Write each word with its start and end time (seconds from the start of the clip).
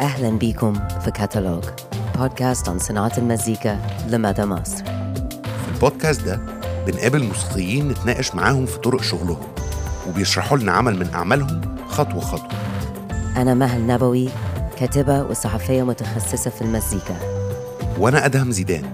أهلا 0.00 0.38
بكم 0.38 0.74
في 1.04 1.10
كاتالوج. 1.10 1.64
بودكاست 2.18 2.68
عن 2.68 2.78
صناعة 2.78 3.12
المزيكا 3.18 3.80
لمدى 4.08 4.44
مصر. 4.44 4.84
في 5.44 5.68
البودكاست 5.74 6.22
ده 6.22 6.40
بنقابل 6.86 7.24
موسيقيين 7.24 7.88
نتناقش 7.88 8.34
معاهم 8.34 8.66
في 8.66 8.78
طرق 8.78 9.02
شغلهم 9.02 9.46
وبيشرحوا 10.08 10.58
لنا 10.58 10.72
عمل 10.72 10.98
من 10.98 11.14
أعمالهم 11.14 11.60
خطوة 11.88 12.20
خطوة. 12.20 12.58
أنا 13.36 13.54
مهل 13.54 13.86
نبوي 13.86 14.28
كاتبة 14.78 15.22
وصحفية 15.22 15.82
متخصصة 15.82 16.50
في 16.50 16.62
المزيكا. 16.62 17.16
وأنا 17.98 18.26
أدهم 18.26 18.50
زيدان 18.52 18.84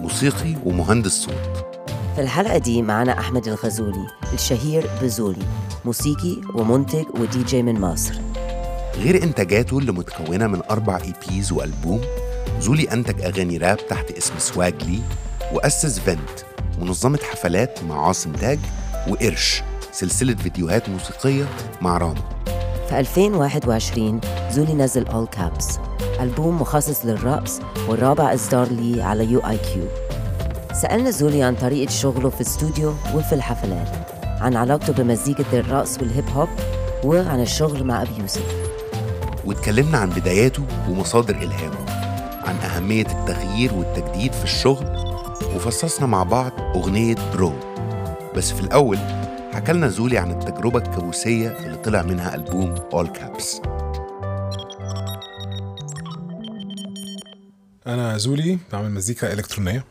موسيقي 0.00 0.54
ومهندس 0.64 1.12
صوت. 1.12 1.74
في 2.14 2.20
الحلقة 2.20 2.58
دي 2.58 2.82
معنا 2.82 3.18
أحمد 3.18 3.48
الغزولي 3.48 4.06
الشهير 4.32 4.90
بزولي 5.02 5.46
موسيقي 5.84 6.36
ومنتج 6.54 7.04
ودي 7.20 7.42
جي 7.42 7.62
من 7.62 7.80
مصر. 7.80 8.23
غير 8.98 9.22
إنتاجاته 9.22 9.78
اللي 9.78 9.92
متكونة 9.92 10.46
من 10.46 10.60
أربع 10.70 10.96
EPs 10.96 11.52
وألبوم 11.52 12.00
زولي 12.60 12.92
أنتج 12.92 13.22
أغاني 13.22 13.56
راب 13.56 13.78
تحت 13.88 14.10
اسم 14.10 14.32
Swag 14.38 14.73
Lee 14.73 15.00
وأسس 15.52 15.98
VENT 15.98 16.40
منظمة 16.78 17.18
حفلات 17.32 17.78
مع 17.84 18.06
عاصم 18.06 18.32
تاج 18.32 18.58
وقرش 19.08 19.62
سلسلة 19.92 20.34
فيديوهات 20.34 20.88
موسيقية 20.88 21.44
مع 21.82 21.98
راما. 21.98 22.22
في 22.88 22.98
2021 23.00 24.20
زولي 24.50 24.74
نزل 24.74 25.06
All 25.06 25.36
Caps 25.38 25.78
ألبوم 26.20 26.60
مخصص 26.60 27.04
للرقص 27.06 27.60
والرابع 27.88 28.34
إصدار 28.34 28.68
لي 28.68 29.02
على 29.02 29.24
UIQ 29.24 29.84
سألنا 30.82 31.10
زولي 31.10 31.42
عن 31.42 31.54
طريقة 31.54 31.90
شغله 31.90 32.30
في 32.30 32.40
الاستوديو 32.40 32.94
وفي 33.14 33.34
الحفلات 33.34 33.88
عن 34.40 34.56
علاقته 34.56 34.92
بمزيكة 34.92 35.44
الرقص 35.52 35.98
والهيب 35.98 36.24
هوب 36.28 36.48
وعن 37.04 37.40
الشغل 37.42 37.84
مع 37.84 38.02
أبي 38.02 38.10
يوسف. 38.20 38.63
واتكلمنا 39.46 39.98
عن 39.98 40.10
بداياته 40.10 40.66
ومصادر 40.88 41.36
إلهامه 41.36 41.90
عن 42.44 42.56
أهمية 42.56 43.06
التغيير 43.06 43.74
والتجديد 43.74 44.32
في 44.32 44.44
الشغل 44.44 44.86
وفصصنا 45.56 46.06
مع 46.06 46.22
بعض 46.22 46.52
أغنية 46.60 47.16
برو 47.32 47.52
بس 48.36 48.52
في 48.52 48.60
الأول 48.60 48.98
حكالنا 49.52 49.88
زولي 49.88 50.18
عن 50.18 50.30
التجربة 50.30 50.78
الكابوسية 50.78 51.48
اللي 51.48 51.76
طلع 51.76 52.02
منها 52.02 52.34
ألبوم 52.34 52.74
All 52.76 53.08
Caps. 53.18 53.68
أنا 57.86 58.18
زولي 58.18 58.58
بعمل 58.72 58.90
مزيكا 58.90 59.32
إلكترونية. 59.32 59.84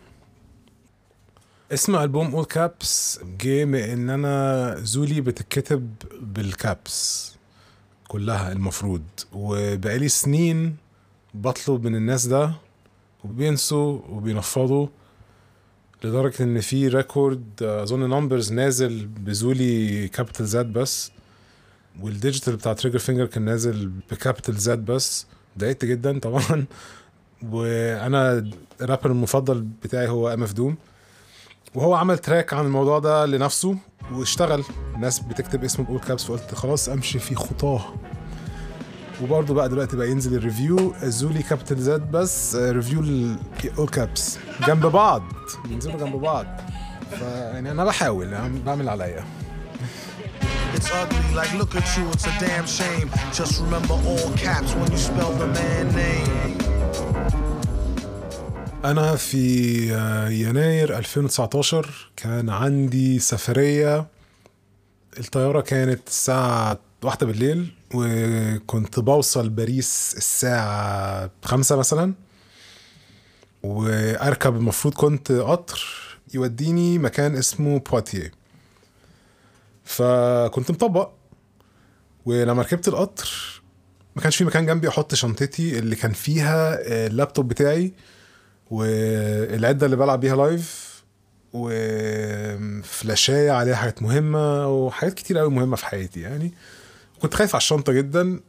اسم 1.74 1.96
ألبوم 1.96 2.36
All 2.36 2.46
Caps 2.46 3.20
جه 3.42 3.66
من 3.66 3.80
إن 3.80 4.10
أنا 4.10 4.76
زولي 4.80 5.22
بتتكتب 5.22 5.94
بال 6.22 6.54
caps. 6.54 7.34
كلها 8.14 8.52
المفروض. 8.52 9.02
وبقالي 9.34 10.08
سنين 10.10 10.76
بطلب 11.34 11.88
من 11.88 11.96
الناس 11.96 12.26
ده 12.28 12.52
وبينسوا 13.24 14.00
وبينفضوا 14.10 14.88
لدرجة 16.04 16.44
إن 16.44 16.62
في 16.62 16.88
record 16.88 17.44
أظن 17.64 18.00
Numbers 18.10 18.54
نازل 18.54 19.08
بزولي 19.08 20.08
capital 20.08 20.46
Z 20.46 20.74
بس 20.74 21.12
وال 22.02 22.14
digital 22.14 22.56
بتاع 22.56 22.74
Trigger 22.74 23.00
Finger 23.00 23.26
كان 23.26 23.46
نازل 23.46 23.92
ب 24.12 24.17
capital 24.17 24.56
Z 24.58 24.86
بس. 24.86 25.28
ضايقت 25.60 25.86
جدا 25.86 26.20
طبعا. 26.20 26.66
وأنا 27.52 28.52
الرابر 28.82 29.12
المفضل 29.12 29.62
بتاعي 29.84 30.08
هو 30.08 30.34
MF 30.34 30.54
DOOM 30.54 30.76
وهو 31.76 31.94
عمل 31.96 32.18
track 32.18 32.54
عن 32.54 32.66
الموضوع 32.66 33.00
ده 33.00 33.26
لنفسه 33.26 33.76
واشتغل. 34.12 34.64
الناس 34.96 35.20
بتكتب 35.20 35.64
اسمه 35.64 35.86
ب 35.86 35.89
all 35.89 36.00
caps 36.00 36.24
فقلت 36.24 36.56
خلاص 36.56 36.90
امشي 36.90 37.20
في 37.20 37.36
خطاه. 37.36 37.82
وبرضه 39.24 39.54
بقى 39.54 39.70
دلوقتي 39.70 39.98
بقى 39.98 40.12
ينزل 40.12 40.36
ال 40.36 40.44
review 40.44 40.94
زولي 41.04 41.44
capital 41.44 41.82
Z 41.82 42.12
بس 42.12 42.56
آه، 42.56 42.72
review 42.72 43.00
ال 43.00 43.22
all 43.22 43.88
caps. 43.88 44.38
جنب 44.68 44.86
بعض. 44.86 45.24
بينزلوا 45.66 45.98
جنب 45.98 46.16
بعض. 46.16 46.46
فيعني 47.20 47.72
أنا 47.72 47.86
بحاول 47.86 48.34
يعني 48.34 48.60
بعمل 48.60 48.90
عليا. 48.90 49.24
It's 50.76 50.90
ugly, 51.02 51.36
like 51.40 51.54
look 51.62 51.74
at 51.82 51.88
you, 51.96 52.06
it's 52.14 52.26
a 52.32 52.34
damn 52.44 52.68
shame. 52.80 53.08
Just 53.40 53.54
remember 53.66 53.96
all 54.10 54.30
caps 54.46 54.72
when 54.78 54.90
you 54.92 55.02
spell 55.10 55.32
the 55.42 55.48
man 55.58 55.86
name. 56.04 56.73
أنا 58.86 59.16
في 59.16 59.94
آه، 59.94 60.30
يناير 60.30 60.98
2019 60.98 62.12
كان 62.16 62.50
عندي 62.50 63.20
سفرية. 63.20 64.08
الطيارة 65.20 65.62
كانت 65.62 66.08
الساعة 66.08 66.80
واحدة 67.04 67.26
بالليل 67.26 67.74
وكنت 67.94 69.00
بوصل 69.00 69.50
باريس 69.50 70.14
الساعة 70.18 71.30
خمسة 71.44 71.76
مثلا. 71.76 72.14
وأركب 73.64 74.56
المفروض 74.56 74.94
كنت 74.94 75.32
قطر 75.32 75.84
يوديني 76.34 76.98
مكان 76.98 77.36
اسمه 77.36 77.80
بواتيه 77.80 78.32
فكنت 79.84 80.72
مطبق 80.72 81.10
ولما 82.26 82.62
ركبت 82.62 82.88
القطر 82.88 83.62
ما 84.16 84.22
كانش 84.22 84.36
في 84.38 84.46
مكان 84.46 84.66
جنبي 84.66 84.90
أحط 84.90 85.14
شنطتي 85.16 85.80
اللي 85.80 85.96
كان 85.96 86.14
فيها 86.14 86.74
آه، 86.74 87.08
اللابتوب 87.08 87.48
بتاعي. 87.48 87.94
والعدة 88.72 89.86
اللي 89.86 89.98
بلعب 89.98 90.20
بيها 90.20 90.36
لايف 90.36 90.94
وفلاشاية 91.54 93.52
عليها 93.52 93.76
حاجات 93.76 94.02
مهمة 94.02 94.68
وحاجات 94.68 95.14
كتير 95.14 95.38
قوي 95.38 95.50
مهمة 95.50 95.76
في 95.76 95.86
حياتي 95.86 96.22
يعني. 96.22 96.54
كنت 97.22 97.34
خايف 97.34 97.56
على 97.56 97.62
الشنطة 97.62 97.94
جدا 97.94 98.40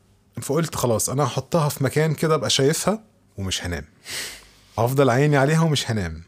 فقلت 0.42 0.74
خلاص 0.74 1.10
أنا 1.10 1.24
هحطها 1.24 1.68
في 1.68 1.84
مكان 1.84 2.14
كده 2.14 2.34
أبقى 2.34 2.50
شايفها 2.50 3.00
ومش 3.38 3.64
هنام. 3.64 3.84
هفضل 4.78 5.10
عيني 5.10 5.36
عليها 5.36 5.60
ومش 5.62 5.90
هنام. 5.90 6.22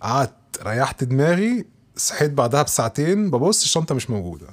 قعدت 0.00 0.32
ريحت 0.62 1.04
دماغي 1.04 1.64
صحيت 1.96 2.30
بعدها 2.30 2.62
بساعتين 2.62 3.30
ببص 3.30 3.62
الشنطة 3.62 3.94
مش 3.94 4.10
موجودة. 4.10 4.46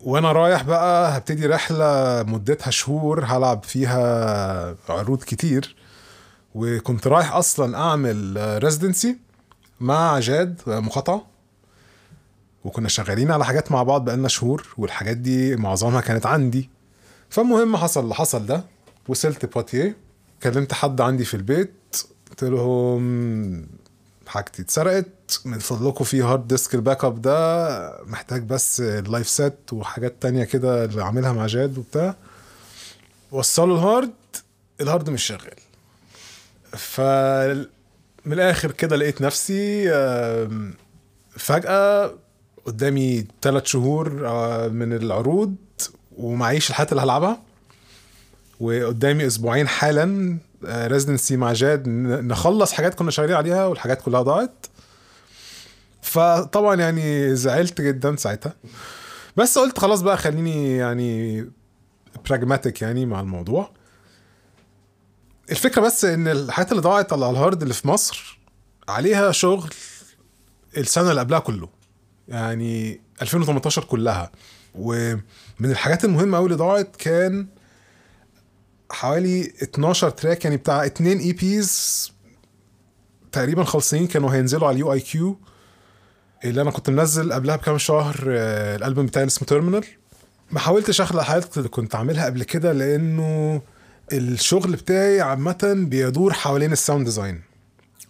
وأنا 0.00 0.32
رايح 0.32 0.62
بقى 0.62 1.16
هبتدي 1.16 1.46
رحلة 1.46 2.22
مدتها 2.22 2.70
شهور 2.70 3.24
هلعب 3.24 3.64
فيها 3.64 4.76
عروض 4.88 5.22
كتير. 5.22 5.76
وكنت 6.54 7.06
رايح 7.06 7.32
أصلا 7.34 7.78
أعمل 7.78 8.36
ريزيدنسي 8.64 9.16
مع 9.80 10.18
جاد 10.18 10.60
مقاطعة. 10.66 11.26
وكنا 12.64 12.88
شغالين 12.88 13.30
على 13.30 13.44
حاجات 13.44 13.72
مع 13.72 13.82
بعض 13.82 14.04
بقالنا 14.04 14.28
شهور 14.28 14.66
والحاجات 14.78 15.16
دي 15.16 15.56
معظمها 15.56 16.00
كانت 16.00 16.26
عندي. 16.26 16.70
فالمهم 17.30 17.76
حصل 17.76 18.00
اللي 18.04 18.14
حصل 18.14 18.46
ده. 18.46 18.64
وصلت 19.08 19.46
بواتيه 19.46 19.96
كلمت 20.42 20.72
حد 20.72 21.00
عندي 21.00 21.24
في 21.24 21.34
البيت. 21.34 21.96
قلت 22.30 22.44
لهم 22.44 23.66
حاجتي 24.26 24.62
اتسرقت. 24.62 25.40
من 25.44 25.58
فضلكم 25.58 26.04
في 26.04 26.22
hard 26.22 26.48
disk 26.48 26.74
ال 26.74 27.04
backup 27.04 27.22
ده. 27.22 28.02
محتاج 28.04 28.42
بس 28.42 28.80
ال 28.80 28.90
live 28.90 29.28
set 29.28 29.72
وحاجات 29.72 30.14
تانية 30.20 30.44
كده 30.44 30.84
اللي 30.84 31.04
عاملها 31.04 31.32
مع 31.32 31.46
جاد 31.46 31.78
وبتاع. 31.78 32.16
وصلوا 33.30 33.76
ال 33.76 33.83
hard 33.83 34.12
ال 34.80 34.86
hard 34.86 35.10
مش 35.10 35.22
شغال. 35.22 35.67
ف 36.76 37.00
من 38.24 38.32
الآخر 38.32 38.70
كده 38.72 38.96
لقيت 38.96 39.22
نفسي 39.22 39.90
فجأة 41.30 42.14
قدامي 42.66 43.26
ثلاث 43.42 43.64
شهور 43.66 44.28
آه، 44.28 44.68
من 44.68 44.92
العروض 44.92 45.54
ومعيش 46.16 46.70
الحاجات 46.70 46.92
اللي 46.92 47.02
هلعبها. 47.02 47.42
وقدامي 48.60 49.26
أسبوعين 49.26 49.68
حالا 49.68 50.38
residency 50.64 51.36
مع 51.36 51.52
جاد 51.52 51.88
نخلص 51.88 52.72
حاجات 52.72 52.94
كنا 52.94 53.10
شغالين 53.10 53.36
عليها 53.36 53.66
والحاجات 53.66 54.02
كلها 54.02 54.22
ضاعت. 54.22 54.66
فطبعا 56.02 56.74
يعني 56.74 57.34
زعلت 57.36 57.80
جدا 57.80 58.16
ساعتها. 58.16 58.54
بس 59.36 59.58
قلت 59.58 59.78
خلاص 59.78 60.00
بقى 60.00 60.16
خليني 60.16 60.76
يعني 60.76 61.44
pragmatic 62.28 62.82
يعني 62.82 63.06
مع 63.06 63.20
الموضوع. 63.20 63.70
الفكرة 65.50 65.82
بس 65.82 66.04
إن 66.04 66.28
الحاجات 66.28 66.70
اللي 66.70 66.82
ضاعت 66.82 67.12
على 67.12 67.30
ال 67.30 67.36
hard 67.36 67.62
اللي 67.62 67.74
في 67.74 67.88
مصر 67.88 68.38
عليها 68.88 69.32
شغل 69.32 69.70
السنة 70.76 71.10
اللي 71.10 71.20
قبلها 71.20 71.38
كله. 71.38 71.68
يعني 72.28 73.00
2018 73.22 73.84
كلها. 73.84 74.32
ومن 74.74 75.20
الحاجات 75.60 76.04
المهمة 76.04 76.36
قوي 76.36 76.46
اللي 76.46 76.56
ضاعت 76.56 76.96
كان 76.96 77.46
حوالي 78.90 79.52
12 79.62 80.10
track 80.10 80.44
يعني 80.44 80.56
بتاع 80.56 80.86
اتنين 80.86 81.18
EPs 81.18 82.12
تقريبا 83.32 83.64
خلصانين 83.64 84.06
كانوا 84.06 84.34
هينزلوا 84.34 84.68
على 84.68 84.74
ال 84.74 84.92
UIQ 84.92 85.38
اللي 86.44 86.62
أنا 86.62 86.70
كنت 86.70 86.90
منزل 86.90 87.32
قبلها 87.32 87.56
بكام 87.56 87.78
شهر 87.78 88.24
آه، 88.28 88.76
الألبوم 88.76 89.06
بتاعي 89.06 89.22
اللي 89.22 89.30
اسمه 89.30 89.48
Terminal 89.48 89.84
ما 90.50 90.60
حاولتش 90.60 91.00
أخلق 91.00 91.22
حاجات 91.22 91.58
كنت 91.58 91.94
عاملها 91.94 92.24
قبل 92.26 92.42
كده 92.42 92.72
لأنه 92.72 93.62
الشغل 94.12 94.72
بتاعي 94.72 95.20
عامة 95.20 95.74
بيدور 95.88 96.32
حوالين 96.32 96.72
ال 96.72 96.77
sound 96.77 97.04
design. 97.04 97.42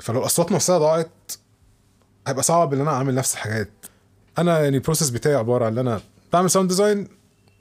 فلو 0.00 0.20
الأصوات 0.20 0.52
نفسها 0.52 0.78
ضاعت 0.78 1.10
هيبقى 2.26 2.42
صعب 2.42 2.74
إن 2.74 2.80
أنا 2.80 2.90
أعمل 2.90 3.14
نفس 3.14 3.34
الحاجات. 3.34 3.70
أنا 4.38 4.60
يعني 4.60 4.76
ال 4.76 4.81
process 4.81 5.10
بتاعي 5.10 5.34
عبارة 5.34 5.64
عن 5.66 5.72
إن 5.72 5.78
أنا 5.88 6.00
بعمل 6.32 6.50
sound 6.50 6.68
design 6.68 7.08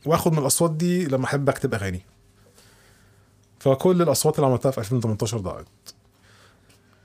وآخد 0.06 0.32
من 0.32 0.38
الأصوات 0.40 0.72
دي 0.72 1.06
لما 1.06 1.26
أحب 1.26 1.50
أكتب 1.50 1.74
أغاني. 1.74 2.02
فكل 3.60 4.02
الأصوات 4.02 4.36
اللي 4.36 4.48
عملتها 4.48 4.72
في 4.72 4.78
2018 4.78 5.38
ضاعت. 5.38 5.66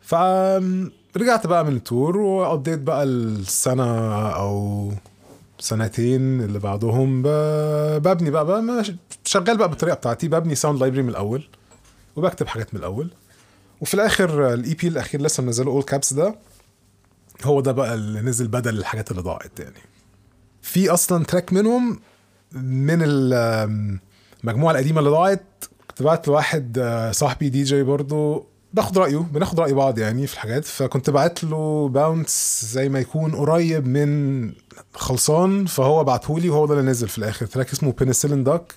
فرجعت 0.02 1.46
بقى 1.46 1.64
من 1.64 1.76
ال 1.76 1.84
tour 1.84 2.16
وقضيت 2.16 2.78
بقى 2.78 3.02
السنة 3.02 4.18
أو 4.28 4.92
سنتين 5.62 6.40
اللي 6.40 6.58
بعدهم. 6.58 7.22
ببني 7.98 8.30
بقى, 8.30 8.46
بقى 8.46 8.84
شغال 9.24 9.56
بقى 9.56 9.68
بالطريقة 9.68 9.94
بتاعتي 9.94 10.28
ببني 10.28 10.54
sound 10.54 10.80
library 10.80 11.02
من 11.02 11.08
الأول 11.08 11.44
وبكتب 12.16 12.46
حاجات 12.46 12.74
من 12.74 12.80
الأول 12.80 13.10
وفي 13.80 13.94
الآخر 13.94 14.54
ال 14.54 14.74
EP 14.74 14.88
الأخير 14.88 15.22
لسه 15.22 15.42
منزله 15.42 15.70
All 15.70 15.82
Caps 15.82 16.12
ده 16.12 16.34
هو 17.44 17.60
ده 17.60 17.72
بقى 17.72 17.94
اللي 17.94 18.20
نزل 18.20 18.48
بدل 18.48 18.78
الحاجات 18.78 19.10
اللي 19.10 19.22
ضاعت 19.22 19.60
يعني 19.60 19.78
في 20.62 20.90
أصلا 20.90 21.24
track 21.24 21.52
منهم 21.52 22.00
من 22.52 22.98
المجموعه 23.02 24.72
القديمة 24.72 24.98
اللي 24.98 25.10
ضاعت 25.10 25.64
كنت 25.88 26.02
بعت 26.02 26.28
لواحد 26.28 26.78
آه، 26.78 27.12
صاحبي 27.12 27.48
دي 27.48 27.62
جي 27.62 27.82
برضو 27.82 28.46
باخد 28.74 28.98
رأيه 28.98 29.16
بناخد 29.18 29.60
رأي 29.60 29.72
بعض 29.72 29.98
يعني 29.98 30.26
في 30.26 30.34
الحاجات. 30.34 30.64
فكنت 30.64 31.10
بعت 31.10 31.44
له 31.44 31.88
bounce 31.88 32.64
زي 32.72 32.88
ما 32.88 33.00
يكون 33.00 33.34
قريب 33.34 33.86
من 33.86 34.52
خلصان 34.94 35.66
فهو 35.66 36.04
بعتهولي 36.04 36.50
وهو 36.50 36.66
ده 36.66 36.74
اللي 36.74 36.90
نزل 36.90 37.08
في 37.08 37.18
الآخر. 37.18 37.46
track 37.46 37.72
اسمه 37.72 37.92
Penicillin 37.92 38.44
Duck 38.44 38.74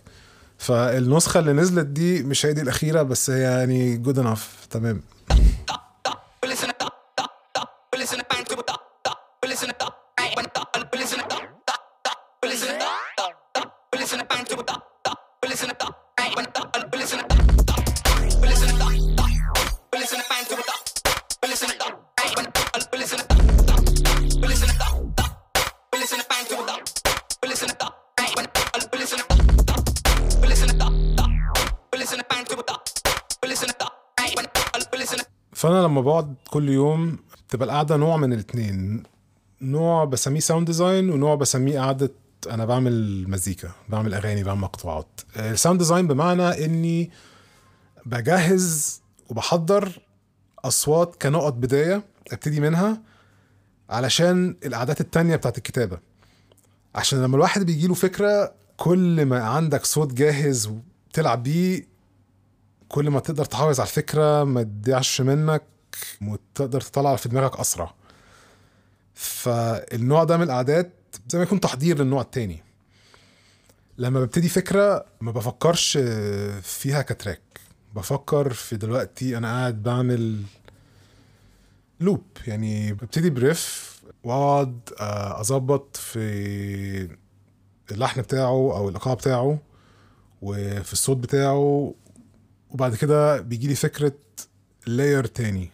فالنسخة 0.57 1.39
اللي 1.39 1.53
نزلت 1.53 1.86
دي 1.86 2.24
مش 2.24 2.45
هي 2.45 2.53
دي 2.53 2.62
الأخيرة 2.62 3.01
بس 3.01 3.30
هي 3.30 3.42
يعني 3.42 3.97
جود 3.97 4.19
انف 4.19 4.68
تمام. 4.71 5.01
فانا 35.66 35.84
لما 35.84 36.02
بقعد 36.02 36.36
كل 36.50 36.70
يوم 36.70 37.18
بتبقى 37.48 37.66
القعده 37.66 37.98
نوع 37.98 38.18
من 38.18 38.34
الاتنين. 38.34 39.04
نوع 39.62 40.06
بسميه 40.06 40.40
sound 40.40 40.68
design 40.68 41.10
ونوع 41.10 41.36
بسميه 41.36 41.80
قعده 41.80 42.12
أنا 42.50 42.66
بعمل 42.66 43.26
مزيكا 43.30 43.72
بعمل 43.90 44.14
اغاني 44.14 44.44
بعمل 44.44 44.62
مقطوعات. 44.62 45.22
ال 45.36 45.43
sound 45.43 45.80
design 45.80 46.07
بمعنى 46.08 46.66
اني 46.66 47.12
بجهز 48.06 49.02
وبحضر 49.30 50.02
أصوات 50.66 51.22
كنقط 51.22 51.54
بداية 51.54 52.04
أبتدي 52.32 52.60
منها 52.60 53.02
علشان 53.90 54.56
القعدات 54.66 55.02
التانية 55.02 55.36
بتاعت 55.36 55.58
الكتابة. 55.58 55.98
عشان 56.96 57.24
لما 57.24 57.36
الواحد 57.36 57.66
بيجيله 57.66 57.94
فكرة 57.94 58.54
كل 58.78 59.26
ما 59.26 59.44
عندك 59.44 59.86
صوت 59.86 60.14
جاهز 60.14 60.68
وتلعب 61.12 61.44
بيه 61.44 61.94
كل 62.90 63.10
ما 63.10 63.20
تقدر 63.20 63.46
تحافظ 63.46 63.80
على 63.80 63.90
الفكرة 63.90 64.44
ما 64.44 64.64
تضيعش 64.64 65.22
منك 65.22 65.64
وتقدر 66.22 66.82
تطلع 66.82 67.16
في 67.16 67.30
دماغك 67.30 67.60
أسرع. 67.60 67.94
فالنوع 69.14 70.24
ده 70.24 70.38
من 70.38 70.44
القعدات 70.44 70.94
زي 71.28 71.38
ما 71.38 71.44
يكون 71.44 71.60
تحضير 71.60 72.00
للنوع 72.00 72.22
التاني. 72.22 72.64
لما 73.98 74.20
ببتدي 74.20 74.50
فكرة 74.50 75.06
ما 75.22 75.32
بفكرش 75.32 75.98
فيها 76.62 77.02
كتراك. 77.02 77.42
بفكر 77.96 78.54
في 78.54 78.78
دلوقتي 78.78 79.38
أنا 79.38 79.48
قاعد 79.48 79.84
بعمل 79.84 80.42
لوب 82.00 82.24
يعني 82.48 82.94
ببتدي 82.94 83.30
بريف 83.30 83.96
وأقعد 84.24 84.80
آه، 85.00 85.42
أظبط 85.42 85.98
في 85.98 87.18
اللحن 87.92 88.22
بتاعه 88.22 88.48
أو 88.50 88.90
الايقاع 88.90 89.14
بتاعه 89.14 89.60
وفي 90.42 90.94
الصوت 90.94 91.18
بتاعه 91.18 91.94
وبعد 92.75 92.95
كده 92.95 93.42
بيجي 93.42 93.68
لي 93.68 93.75
فكرة 93.75 94.13
layer 94.88 95.25
تاني. 95.25 95.69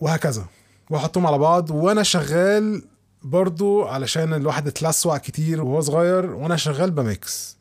وهكذا. 0.00 0.46
وأحطهم 0.90 1.26
على 1.26 1.38
بعض. 1.38 1.70
وأنا 1.70 2.02
شغال 2.02 2.84
برضو 3.22 3.84
علشان 3.84 4.34
الواحد 4.34 4.66
اتلسوع 4.66 5.18
كتير 5.18 5.62
وهو 5.62 5.80
صغير. 5.80 6.26
وأنا 6.26 6.56
شغال 6.56 6.90
ب 6.90 7.03
mix. 7.03 7.56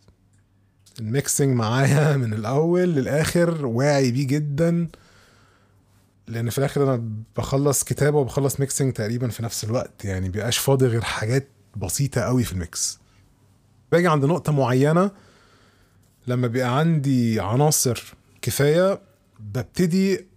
ال 0.99 1.07
mixing 1.07 1.55
معايا 1.55 2.17
من 2.17 2.33
الأول 2.33 2.89
للآخر 2.89 3.65
واعي 3.65 4.11
بيه 4.11 4.27
جدا. 4.27 4.87
لأن 6.27 6.49
في 6.49 6.57
الآخر 6.57 6.83
أنا 6.83 7.03
بخلص 7.37 7.83
كتابة 7.83 8.17
وبخلص 8.17 8.59
mixing 8.59 8.93
تقريبا 8.93 9.27
في 9.27 9.43
نفس 9.43 9.63
الوقت. 9.63 10.05
يعني 10.05 10.29
بيبقاش 10.29 10.57
فاضي 10.57 10.85
غير 10.85 11.01
حاجات 11.01 11.47
بسيطة 11.75 12.21
قوي 12.21 12.43
في 12.43 12.53
ال 12.53 12.63
mix. 12.63 12.99
باجي 13.91 14.07
عند 14.07 14.25
نقطة 14.25 14.51
معينة 14.51 15.11
لما 16.27 16.47
بيبقى 16.47 16.77
عندي 16.79 17.39
عناصر 17.39 18.20
كفاية 18.41 19.01
ببتدي 19.39 20.27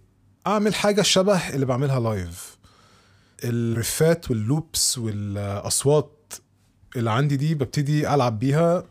أعمل 0.47 0.75
حاجة 0.75 1.01
شبه 1.01 1.49
اللي 1.49 1.65
بعملها 1.65 1.99
live 1.99 2.57
ال 3.43 3.57
riffات 3.57 4.29
وال 4.31 4.50
loops 4.50 4.97
والأصوات 4.97 6.33
اللي 6.95 7.11
عندي 7.11 7.37
دي 7.37 7.55
ببتدي 7.55 8.13
ألعب 8.13 8.39
بيها 8.39 8.83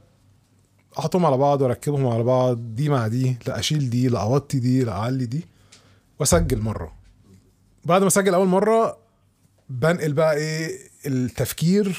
أحطهم 0.99 1.26
على 1.26 1.37
بعض 1.37 1.62
وأركبهم 1.62 2.06
على 2.06 2.22
بعض 2.22 2.58
دي 2.75 2.88
مع 2.88 3.06
دي 3.08 3.37
لا 3.46 3.58
أشيل 3.58 3.90
دي 3.90 4.08
لا 4.08 4.22
أوطي 4.22 4.58
دي 4.58 4.84
لا 4.84 4.93
أعلي 4.93 5.26
دي 5.26 5.46
وأسجل 6.19 6.61
مرة. 6.61 6.93
بعد 7.84 8.00
ما 8.00 8.06
أسجل 8.08 8.34
أول 8.34 8.46
مرة 8.49 8.99
بنقل 9.69 10.12
بقى 10.12 10.37
إيه 10.37 10.78
التفكير 11.06 11.96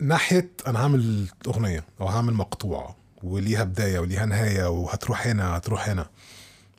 ناحية 0.00 0.50
أنا 0.66 0.80
هعمل 0.82 1.26
أغنية 1.46 1.84
أو 2.00 2.06
هعمل 2.06 2.34
مقطوعة. 2.34 2.96
وليها 3.24 3.64
بداية 3.64 3.98
وليها 3.98 4.26
نهاية 4.26 4.70
وهتروح 4.70 5.26
هنا 5.26 5.56
هتروح 5.56 5.88
هنا. 5.88 6.06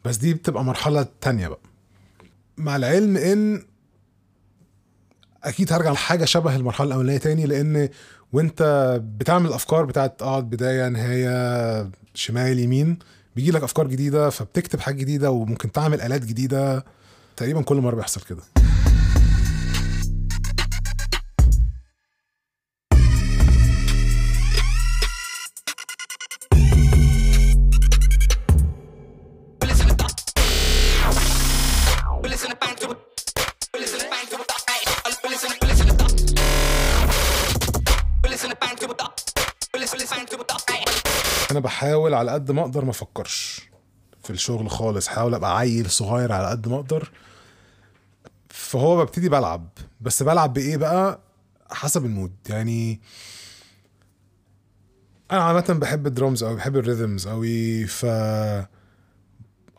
بس 0.05 0.17
دي 0.17 0.33
بتبقى 0.33 0.63
مرحلة 0.63 1.07
تانية 1.21 1.47
بقى. 1.47 1.59
مع 2.57 2.75
العلم 2.75 3.17
إن 3.17 3.63
أكيد 5.43 5.73
هرجع 5.73 5.91
لحاجة 5.91 6.25
شبه 6.25 6.55
المرحلة 6.55 6.87
الأولانية 6.87 7.17
تاني 7.17 7.45
لأن 7.45 7.89
وأنت 8.33 8.63
بتعمل 9.17 9.45
الافكار 9.49 9.85
بتاعت 9.85 10.21
اقعد 10.21 10.49
بداية 10.49 10.89
نهاية 10.89 11.89
شمال 12.13 12.59
يمين. 12.59 12.99
بيجي 13.35 13.51
لك 13.51 13.63
أفكار 13.63 13.87
جديدة 13.87 14.29
فبتكتب 14.29 14.79
حاجة 14.79 14.95
جديدة 14.95 15.31
وممكن 15.31 15.71
تعمل 15.71 16.01
آلات 16.01 16.25
جديدة. 16.25 16.85
تقريبا 17.37 17.61
كل 17.61 17.75
مرة 17.77 17.95
بيحصل 17.95 18.21
كده. 18.21 18.41
بحاول 42.05 42.13
على 42.13 42.31
قد 42.31 42.51
ما 42.51 42.61
أقدر 42.61 42.85
ما 42.85 42.91
أفكرش 42.91 43.69
في 44.23 44.29
الشغل 44.29 44.69
خالص 44.69 45.07
حاول 45.07 45.33
أبقى 45.33 45.57
عيل 45.57 45.89
صغير 45.89 46.31
على 46.31 46.47
قد 46.47 46.67
ما 46.67 46.75
أقدر. 46.75 47.11
فهو 48.49 49.03
ببتدي 49.05 49.29
بلعب. 49.29 49.69
بس 50.01 50.23
بلعب 50.23 50.53
بإيه 50.53 50.77
بقى؟ 50.77 51.19
حسب 51.71 52.05
ال 52.05 52.10
mood. 52.10 52.31
يعني 52.49 53.01
أنا 55.31 55.41
عامة 55.43 55.77
بحب 55.81 56.07
الدرامز 56.07 56.43
أو 56.43 56.55
بحب 56.55 56.77
ال 56.77 56.84
rhythms 56.84 57.27
قوي 57.27 57.85
ف 57.87 58.05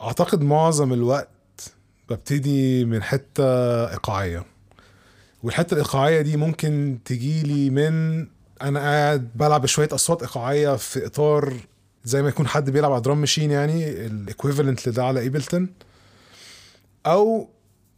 أعتقد 0.00 0.42
معظم 0.42 0.92
الوقت 0.92 1.74
ببتدي 2.10 2.84
من 2.84 3.02
حتة 3.02 3.44
إيقاعية. 3.90 4.44
والحتة 5.42 5.74
الإيقاعية 5.74 6.20
دي 6.20 6.36
ممكن 6.36 6.98
تجيلي 7.04 7.70
من 7.70 8.26
أنا 8.62 8.80
قاعد 8.80 9.30
بلعب 9.34 9.66
شوية 9.66 9.88
أصوات 9.92 10.22
إيقاعية 10.22 10.76
في 10.76 11.06
إطار 11.06 11.54
زي 12.06 12.22
ما 12.22 12.28
يكون 12.28 12.46
حد 12.48 12.70
بيلعب 12.70 12.92
على 12.92 13.00
drum 13.00 13.20
machine 13.20 13.50
يعني 13.50 14.06
ال 14.06 14.14
equivalent 14.14 14.88
لده 14.88 15.04
على 15.04 15.20
Ableton 15.20 15.68
أو 17.06 17.48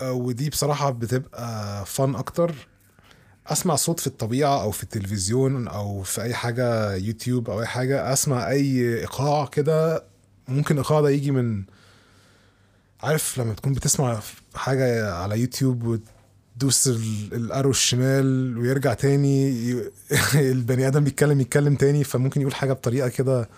ودي 0.02 0.50
بصراحة 0.50 0.90
بتبقى 0.90 1.84
فن 1.86 2.14
أكتر. 2.14 2.54
أسمع 3.46 3.74
صوت 3.76 4.00
في 4.00 4.06
الطبيعة 4.06 4.62
أو 4.62 4.70
في 4.70 4.82
التلفزيون 4.82 5.68
أو 5.68 6.02
في 6.02 6.22
أي 6.22 6.34
حاجة 6.34 6.94
يوتيوب 6.94 7.50
أو 7.50 7.60
أي 7.60 7.66
حاجة 7.66 8.12
أسمع 8.12 8.50
أي 8.50 8.98
إيقاع 9.00 9.46
كده 9.46 10.04
ممكن 10.48 10.74
الإيقاع 10.74 11.00
ده 11.00 11.10
يجي 11.10 11.30
من 11.30 11.64
عارف 13.02 13.38
لما 13.38 13.54
تكون 13.54 13.72
بتسمع 13.72 14.20
حاجة 14.54 15.12
على 15.14 15.40
يوتيوب 15.40 15.84
وتدوس 16.56 16.88
ال- 16.88 17.34
ال 17.34 17.40
arrow 17.40 17.70
الشمال 17.70 18.58
ويرجع 18.58 18.94
تاني 18.94 19.50
البني 20.34 20.86
آدم 20.88 21.04
بيتكلم 21.04 21.40
يتكلم 21.40 21.74
تاني 21.76 22.04
فممكن 22.04 22.40
يقول 22.40 22.54
حاجة 22.54 22.72
بطريقة 22.72 23.08
كده 23.08 23.48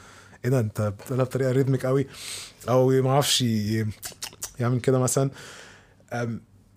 إيه 0.45 0.51
ده؟ 0.51 0.61
انت 0.61 0.81
بتقولها 0.81 1.25
بطريقة 1.25 1.53
rhythmic 1.53 1.87
قوي. 1.87 2.07
أو 2.69 3.03
ما 3.03 3.11
أعرفش 3.11 3.43
يعمل 4.61 4.81
كده 4.83 4.99
مثلا. 4.99 5.31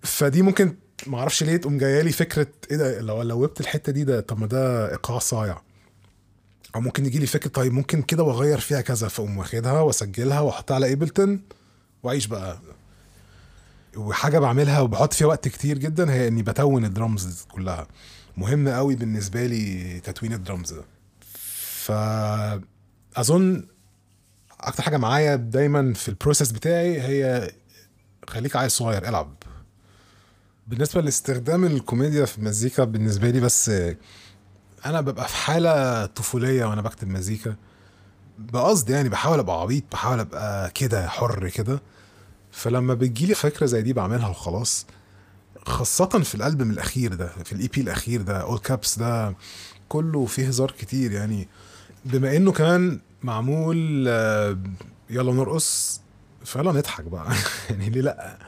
فدي 0.02 0.42
ممكن 0.42 0.76
ما 1.06 1.18
أعرفش 1.18 1.42
ليه 1.42 1.56
تقوم 1.56 1.78
جاية 1.78 2.02
لي 2.02 2.12
فكرة 2.12 2.46
إيه 2.70 2.76
ده؟ 2.76 3.00
لو 3.00 3.22
loopت 3.22 3.60
الحتة 3.60 3.92
دي 3.92 4.04
ده 4.04 4.20
طب 4.20 4.40
ما 4.40 4.46
ده 4.46 4.90
إيقاع 4.90 5.18
صايع. 5.18 5.62
أو 6.74 6.80
ممكن 6.80 7.06
يجي 7.06 7.18
لي 7.18 7.26
فكرة 7.26 7.50
طيب 7.50 7.72
ممكن 7.72 8.02
كده 8.02 8.22
وأغير 8.22 8.60
فيها 8.60 8.80
كذا 8.80 9.08
فأقوم 9.08 9.38
واخدها 9.38 9.80
وأسجلها 9.80 10.40
وأحطها 10.40 10.74
على 10.74 10.86
Ableton 10.86 11.42
وأعيش 12.02 12.26
بقى. 12.26 12.58
وحاجة 13.96 14.38
بعملها 14.38 14.80
وبحط 14.80 15.12
فيها 15.12 15.26
وقت 15.26 15.48
كتير 15.48 15.78
جدا 15.78 16.12
هي 16.12 16.28
إني 16.28 16.42
ب 16.42 16.50
tune 16.50 16.84
ال 16.84 16.94
drums 16.94 17.46
كلها. 17.52 17.86
مهم 18.36 18.68
قوي 18.68 18.94
بالنسبة 18.96 19.46
لي 19.46 20.00
ال 20.00 20.05
tuning 20.05 20.32
ال 20.32 20.39
drums 20.39 20.72
ده. 20.72 20.84
فاظن 23.14 23.66
أكتر 24.60 24.82
حاجة 24.82 24.96
معايا 24.96 25.36
دايما 25.36 25.94
في 25.94 26.08
ال 26.08 26.13
process 26.13 26.52
بتاعي 26.52 27.00
هي 27.02 27.50
خليك 28.28 28.56
عيل 28.56 28.70
صغير 28.70 29.08
العب. 29.08 29.34
بالنسبة 30.66 31.00
لاستخدام 31.00 31.64
الكوميديا 31.64 32.24
في 32.24 32.38
المزيكا 32.38 32.84
بالنسبة 32.84 33.30
لي 33.30 33.40
بس 33.40 33.68
أنا 34.86 35.00
ببقى 35.00 35.28
في 35.28 35.36
حالة 35.36 36.06
طفولية 36.06 36.64
وأنا 36.64 36.82
بكتب 36.82 37.08
مزيكا. 37.08 37.56
بقصد 38.38 38.90
يعني 38.90 39.08
بحاول 39.08 39.38
أبقى 39.38 39.60
عبيط 39.60 39.84
بحاول 39.92 40.20
أبقى 40.20 40.70
كده 40.70 41.08
حر 41.08 41.48
كده. 41.48 41.82
فلما 42.52 42.94
بتجيلي 42.94 43.34
فكرة 43.34 43.66
زي 43.66 43.82
دي 43.82 43.92
بعملها 43.92 44.28
وخلاص. 44.28 44.86
خاصة 45.66 46.06
في 46.06 46.34
الألبوم 46.34 46.70
الأخير 46.70 47.14
ده 47.14 47.26
في 47.44 47.52
الإي 47.52 47.68
بي 47.68 47.80
الأخير 47.80 48.22
ده 48.22 48.40
أول 48.40 48.58
كابس 48.58 48.98
ده 48.98 49.34
كله 49.88 50.26
فيه 50.26 50.46
هزار 50.48 50.70
كتير 50.70 51.12
يعني. 51.12 51.48
بما 52.04 52.36
إنه 52.36 52.52
كمان 52.52 53.00
معمول 53.24 54.04
آه، 54.08 54.58
يلا 55.10 55.32
نرقص. 55.32 56.00
فيلا 56.44 56.72
نضحك 56.72 57.04
بقى. 57.04 57.26
يعني 57.70 57.90
ليه 57.90 58.00
لأ؟ 58.00 58.38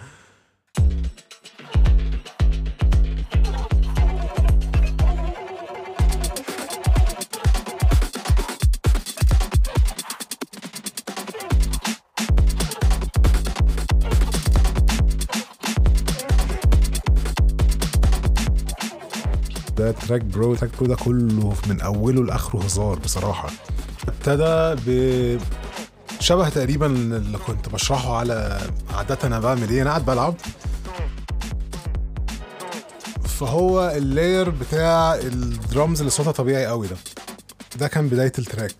ده 19.76 19.92
track 19.92 20.22
برو 20.24 20.54
track 20.54 20.70
برو 20.78 20.86
ده 20.86 20.96
كله 20.96 21.54
من 21.68 21.80
أوله 21.80 22.24
لآخره 22.24 22.60
هزار 22.64 22.98
بصراحة. 22.98 23.50
ابتدى 24.26 24.82
ب 24.86 25.40
شبه 26.20 26.48
تقريبا 26.48 26.86
اللي 26.86 27.38
كنت 27.38 27.68
بشرحه 27.68 28.16
على 28.16 28.60
عادة 28.94 29.18
أنا 29.24 29.40
بعمل 29.40 29.70
إيه 29.70 29.82
أنا 29.82 29.90
قاعد 29.90 30.04
بلعب. 30.04 30.34
فهو 33.24 33.90
ال 33.96 34.05
layer 34.05 34.50
بتاع 34.50 35.14
الدرامز 35.14 35.98
اللي 35.98 36.10
صوتها 36.10 36.32
طبيعي 36.32 36.66
قوي 36.66 36.86
ده. 36.86 36.96
ده 37.78 37.88
كان 37.88 38.08
بداية 38.08 38.32
ال 38.38 38.43
track. 38.43 38.74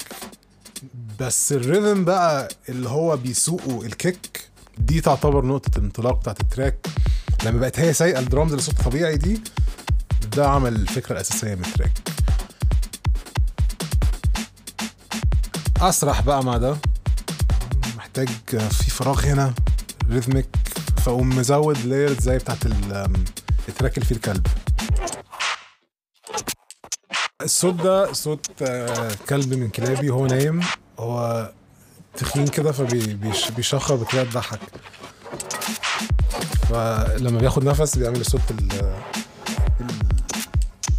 بس 1.21 1.53
ال 1.53 1.60
rhythm 1.60 2.05
بقى 2.05 2.49
اللي 2.69 2.89
هو 2.89 3.17
بيسوقه 3.17 3.83
ال 3.87 3.98
kick 3.98 4.41
دي 4.79 5.01
تعتبر 5.01 5.45
نقطة 5.45 5.79
الانطلاق 5.79 6.21
بتاعت 6.21 6.41
ال 6.41 6.47
track. 6.47 6.87
لما 7.45 7.61
بقت 7.61 7.81
هي 7.81 7.93
سايقة 7.93 8.21
الدرامز 8.21 8.51
اللي 8.51 8.63
صوتها 8.63 8.83
طبيعي 8.83 9.17
دي 9.17 9.41
ده 10.37 10.49
عمل 10.49 10.75
الفكرة 10.75 11.13
الأساسية 11.13 11.55
من 11.55 11.65
ال 11.65 11.72
track. 11.72 12.16
أسرح 15.89 16.21
بقى 16.21 16.45
مع 16.45 16.57
ده 16.57 16.77
محتاج 17.97 18.29
في 18.71 18.91
فراغ 18.91 19.21
هنا 19.27 19.55
rhythmic 20.11 20.47
فأقوم 21.05 21.29
مزود 21.29 21.79
layers 21.87 22.19
زي 22.21 22.39
بتاعت 22.39 22.67
ال- 22.67 23.15
ال 23.69 23.73
track 23.73 23.95
اللي 23.99 24.07
فيه 24.09 24.15
الكلب. 24.15 24.47
الصوت 27.43 27.75
ده 27.75 28.13
صوت 28.13 28.47
آه، 28.63 29.11
كلب 29.29 29.55
من 29.55 29.69
كلابي 29.69 30.11
وهو 30.11 30.27
نايم. 30.27 30.61
هو 30.99 31.51
تخين 32.17 32.47
كده 32.49 32.73
فبيشخر 32.73 33.95
بطريقة 33.97 34.25
تضحك 34.31 34.61
فلما 36.69 37.39
بياخد 37.39 37.65
نفس 37.65 37.99
بيعمل 37.99 38.21
الصوت 38.21 38.51
ال- 38.51 38.97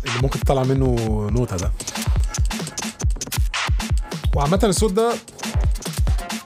اللي 0.05 0.19
ممكن 0.21 0.39
تطلع 0.39 0.63
منه 0.63 0.95
نوتة 1.31 1.55
ده. 1.57 1.71
وعامة 4.37 4.59
الصوت 4.63 4.91
ده 4.93 5.13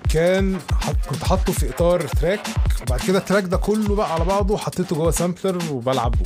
كان 0.09 0.59
كنت 1.09 1.23
حاطه 1.23 1.53
في 1.53 1.69
إطار 1.69 2.01
track 2.01 2.39
وبعد 2.81 2.99
كده 2.99 3.17
ال 3.17 3.22
track 3.22 3.43
ده 3.43 3.57
كله 3.57 3.95
بقى 3.95 4.13
على 4.13 4.25
بعضه 4.25 4.57
حطيته 4.57 4.95
جوه 4.95 5.11
sampler 5.11 5.63
وبلعبه. 5.71 6.19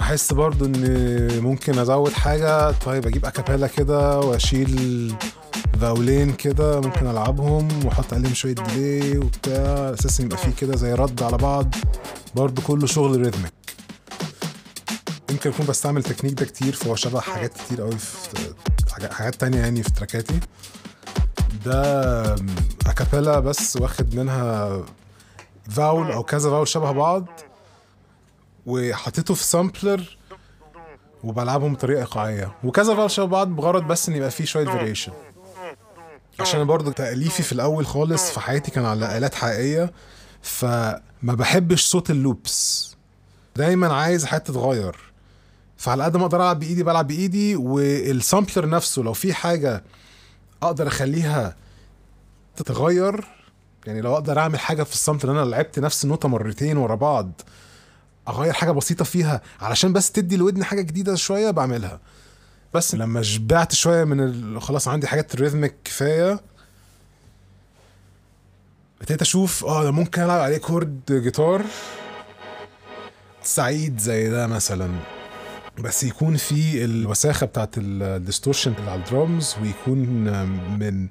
احس 0.00 0.32
برضو 0.32 0.64
إن 0.64 1.40
ممكن 1.42 1.78
أزود 1.78 2.12
حاجة 2.12 2.70
طيب 2.70 3.06
أجيب 3.06 3.24
acapella 3.24 3.66
كده 3.66 4.20
وأشيل 4.20 5.14
vowelين 5.80 6.32
كده 6.32 6.80
ممكن 6.80 7.06
ألعبهم 7.06 7.86
وأحط 7.86 8.14
عليهم 8.14 8.34
شوية 8.34 8.54
delay 8.54 9.18
وبتاع 9.18 9.94
أساس 9.94 10.20
يبقى 10.20 10.38
فيه 10.38 10.50
كده 10.60 10.76
زي 10.76 10.94
رد 10.94 11.22
على 11.22 11.36
بعض. 11.36 11.74
برضو 12.34 12.62
كله 12.62 12.86
شغل 12.86 13.20
rhythmic 13.20 13.52
يمكن 15.30 15.50
أكون 15.50 15.66
بستعمل 15.66 15.98
التكنيك 15.98 16.34
ده 16.34 16.44
كتير 16.46 16.72
فهو 16.74 16.94
شبه 16.94 17.20
حاجات 17.20 17.52
كتير 17.54 17.80
قوي 17.80 17.98
في 17.98 18.16
حاجات- 19.00 19.34
تانية 19.34 19.58
يعني 19.58 19.82
في 19.82 19.90
trackاتي. 19.90 20.40
ده 21.64 22.34
acapella 22.86 23.40
بس 23.40 23.76
واخد 23.76 24.14
منها 24.14 24.80
vowel 25.70 26.12
أو 26.12 26.22
كذا 26.22 26.50
vowel 26.50 26.68
شبه 26.68 26.92
بعض 26.92 27.26
وحطيته 28.66 29.34
في 29.34 29.44
sampler 29.44 30.16
وبلعبهم 31.24 31.74
بطريقة 31.74 32.00
إيقاعية. 32.00 32.52
وكذا 32.64 32.94
vowel 32.94 33.10
شبه 33.10 33.26
بعض 33.26 33.48
بغرض 33.48 33.82
بس 33.82 34.08
إن 34.08 34.16
يبقى 34.16 34.30
فيه 34.30 34.44
شوية 34.44 34.64
variation 34.66 35.12
عشان 36.40 36.60
أنا 36.60 36.68
برضو 36.68 36.90
تأليفي 36.90 37.42
في 37.42 37.52
الأول 37.52 37.86
خالص 37.86 38.30
في 38.30 38.40
حياتي 38.40 38.70
كان 38.70 38.84
على 38.84 39.18
آلات 39.18 39.34
حقيقية 39.34 39.92
فما 40.42 41.00
بحبش 41.22 41.84
صوت 41.86 42.10
ال 42.10 42.22
loops. 42.22 42.96
دايما 43.56 43.94
عايز 43.94 44.24
حاجات 44.24 44.46
تتغير 44.46 44.96
فعلى 45.76 46.04
قد 46.04 46.16
ما 46.16 46.22
أقدر 46.22 46.36
العب 46.36 46.58
بايدي 46.60 46.82
بلعب 46.82 47.06
بايدي 47.06 47.56
وال 47.56 47.81
sampler 47.81 48.68
نفسه 48.68 49.02
لو 49.02 49.12
في 49.12 49.34
حاجة 49.34 49.84
أقدر 50.62 50.86
اخليها 50.86 51.56
تتغير 52.56 53.24
يعني 53.86 54.00
لو 54.00 54.14
أقدر 54.14 54.38
اعمل 54.38 54.58
حاجة 54.58 54.82
في 54.82 54.92
ال 54.92 54.97
sampler 54.97 55.30
أنا 55.32 55.50
لعبت 55.50 55.78
نفس 55.78 56.04
النوتة 56.04 56.28
مرتين 56.28 56.76
ورا 56.76 56.94
بعض 56.94 57.40
اغير 58.28 58.52
حاجة 58.52 58.70
بسيطة 58.70 59.04
فيها 59.04 59.40
علشان 59.60 59.92
بس 59.92 60.12
تدي 60.12 60.34
الودن 60.34 60.64
حاجة 60.64 60.80
جديدة 60.80 61.14
شوية 61.14 61.50
بعملها. 61.50 62.00
بس 62.74 62.94
لما 62.94 63.22
شبعت 63.22 63.74
شوية 63.74 64.04
من 64.04 64.20
ال... 64.20 64.62
خلاص 64.62 64.88
عندي 64.88 65.06
حاجات 65.06 65.36
rhythmic 65.36 65.74
كفاية. 65.84 66.40
ابتديت 69.00 69.22
أشوف 69.22 69.64
آه 69.64 69.84
ده 69.84 69.90
ممكن 69.90 70.22
ألعب 70.22 70.40
عليه 70.40 70.58
chord 70.58 71.00
جيتار 71.10 71.62
سعيد 73.42 73.98
زي 73.98 74.28
ده 74.28 74.46
مثلا. 74.46 74.90
بس 75.80 76.04
يكون 76.04 76.36
في 76.36 76.84
الوساخة 76.84 77.46
بتاعت 77.46 77.70
ال 77.78 77.87
distortion 77.87 78.74
على 78.88 79.00
الدرامز 79.00 79.56
ويكون 79.62 79.98
من 80.78 81.08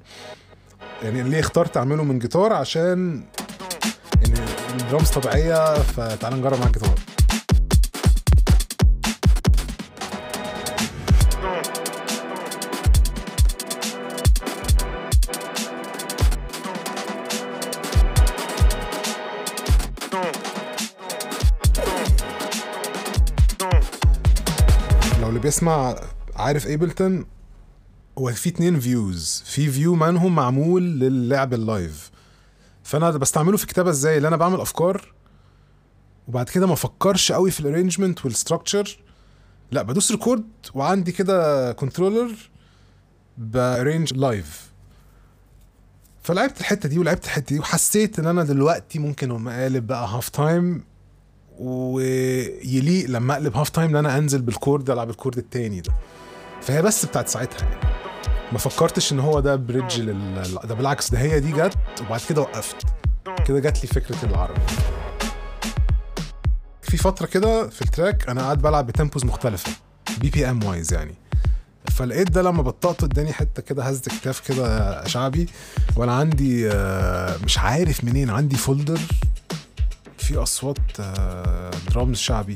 يعني 1.02 1.22
ليه 1.22 1.40
اخترت 1.40 1.76
أعمله 1.76 2.04
من 2.04 2.18
جيتار؟ 2.18 2.52
عشان 2.52 3.22
إن 4.26 4.34
الدرامز 4.80 5.10
طبيعية 5.10 5.74
فتعال 5.74 6.38
نجرب 6.40 6.60
مع 6.60 6.66
الجيتار. 6.66 6.94
بيسمع 25.56 26.00
عارف 26.34 26.66
Ableton 26.66 27.26
هو 28.18 28.32
في 28.32 28.48
اتنين 28.48 28.80
views 28.80 29.42
في 29.46 29.70
view 29.70 29.94
منهم 29.94 30.34
معمول 30.34 30.82
للعب 30.82 31.54
ال 31.54 31.65
live 31.65 32.10
فأنا 32.82 33.10
بستعمله 33.10 33.56
في 33.56 33.66
كتابة 33.66 33.90
إزاي؟ 33.90 34.16
اللي 34.16 34.28
أنا 34.28 34.36
بعمل 34.36 34.60
أفكار 34.60 35.12
وبعد 36.28 36.48
كده 36.48 36.66
ما 36.66 36.72
أفكرش 36.72 37.32
قوي 37.32 37.50
في 37.50 37.60
ال 37.60 37.65
arrangement 37.65 38.24
وال 38.24 38.38
structure 38.38 38.98
لا 39.70 39.82
بدوس 39.82 40.10
record 40.10 40.44
وعندي 40.74 41.12
كده 41.12 41.72
controller 41.72 42.32
بارينج 43.38 44.14
live 44.14 44.72
فلعبت 46.22 46.60
الحتة 46.60 46.88
دي 46.88 46.98
ولعبت 46.98 47.24
الحتة 47.24 47.54
دي 47.54 47.60
وحسيت 47.60 48.18
إن 48.18 48.26
أنا 48.26 48.44
دلوقتي 48.44 48.98
ممكن 48.98 49.30
أقوم 49.30 49.48
قالب 49.48 49.86
بقى 49.86 50.08
half 50.08 50.28
time 50.28 50.84
ويليق 51.58 53.10
لما 53.10 53.34
أقلب 53.34 53.56
half 53.56 53.68
time 53.68 53.88
إن 53.90 53.96
أنا 53.96 54.18
أنزل 54.18 54.42
بال 54.42 54.56
chord 54.56 54.90
ألعب 54.90 55.10
ال 55.10 55.15
chord 55.15 55.38
التاني 55.38 55.80
ده. 55.80 55.92
فهي 56.62 56.82
بس 56.82 57.06
بتاعت 57.06 57.28
ساعتها 57.28 57.68
يعني. 57.68 57.96
ما 58.52 58.58
فكرتش 58.58 59.12
إن 59.12 59.20
هو 59.20 59.40
ده 59.40 59.56
bridge 59.56 60.00
لل... 60.00 60.42
ده 60.64 60.74
بالعكس 60.74 61.10
ده 61.10 61.18
هي 61.18 61.40
دي 61.40 61.52
جت 61.52 61.74
وبعد 62.00 62.20
كده 62.28 62.40
وقفت. 62.40 62.76
كده 63.46 63.58
جات 63.60 63.82
لي 63.82 63.88
فكرة 63.88 64.16
العربي 64.24 64.60
في 66.82 66.96
فترة 66.96 67.26
كده 67.26 67.68
في 67.68 67.82
ال 67.82 67.90
track 67.90 68.28
أنا 68.28 68.42
قاعد 68.42 68.62
بلعب 68.62 68.86
ب 68.86 68.91
tempos 68.91 69.24
مختلفة 69.24 69.72
BPM 70.20 70.64
wise 70.64 70.92
يعني. 70.92 71.14
فلقيت 71.92 72.30
ده 72.30 72.42
لما 72.42 72.62
بطأت 72.62 73.04
اداني 73.04 73.32
حتة 73.32 73.62
كده 73.62 73.84
هزة 73.84 74.02
كتاف 74.20 74.40
كده 74.52 75.04
شعبي 75.06 75.48
وأنا 75.96 76.12
عندي 76.14 76.70
آه، 76.70 77.36
مش 77.44 77.58
عارف 77.58 78.04
منين 78.04 78.30
عندي 78.30 78.56
folder 78.56 79.00
فيه 80.26 80.42
أصوات 80.42 80.78
آه، 81.00 81.70
درامز 81.90 82.18
شعبي 82.18 82.54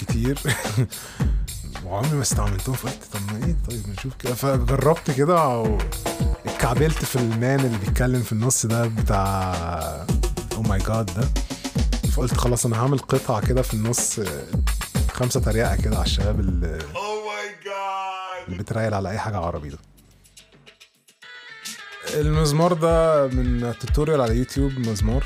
كتير. 0.00 0.38
وعمري 1.84 2.16
ما 2.16 2.22
استعملتهم 2.22 2.74
فقلت 2.74 3.04
طب 3.12 3.20
ما 3.32 3.46
إيه؟ 3.46 3.56
طيب 3.70 3.88
نشوف 3.88 4.14
كده. 4.14 4.34
فجربت 4.34 5.10
كده 5.10 5.64
اتكعبلت 6.46 7.04
في 7.04 7.16
ال 7.16 7.27
man 7.27 7.60
اللي 7.60 7.78
بيتكلم 7.78 8.22
في 8.22 8.32
النص 8.32 8.66
ده 8.66 8.86
بتاع 8.86 9.54
oh 10.56 10.62
my 10.62 10.78
God 10.78 11.06
ده. 11.06 11.28
فقلت 12.10 12.34
خلاص 12.34 12.66
أنا 12.66 12.76
هعمل 12.82 12.98
قطعة 12.98 13.46
كده 13.46 13.62
في 13.62 13.74
النص 13.74 14.20
خمسة 15.12 15.40
تريقة 15.40 15.76
كده 15.76 15.96
على 15.96 16.04
الشباب 16.04 16.40
اللي 16.40 16.78
اللي 18.48 18.58
بتريل 18.58 18.94
على 18.94 19.10
أي 19.10 19.18
حاجة 19.18 19.36
عربي 19.36 19.68
ده. 19.68 19.78
المزمار 22.14 22.72
ده 22.72 23.26
من 23.26 23.74
tutorial 23.80 24.20
على 24.20 24.36
يوتيوب 24.36 24.72
مزمار. 24.72 25.24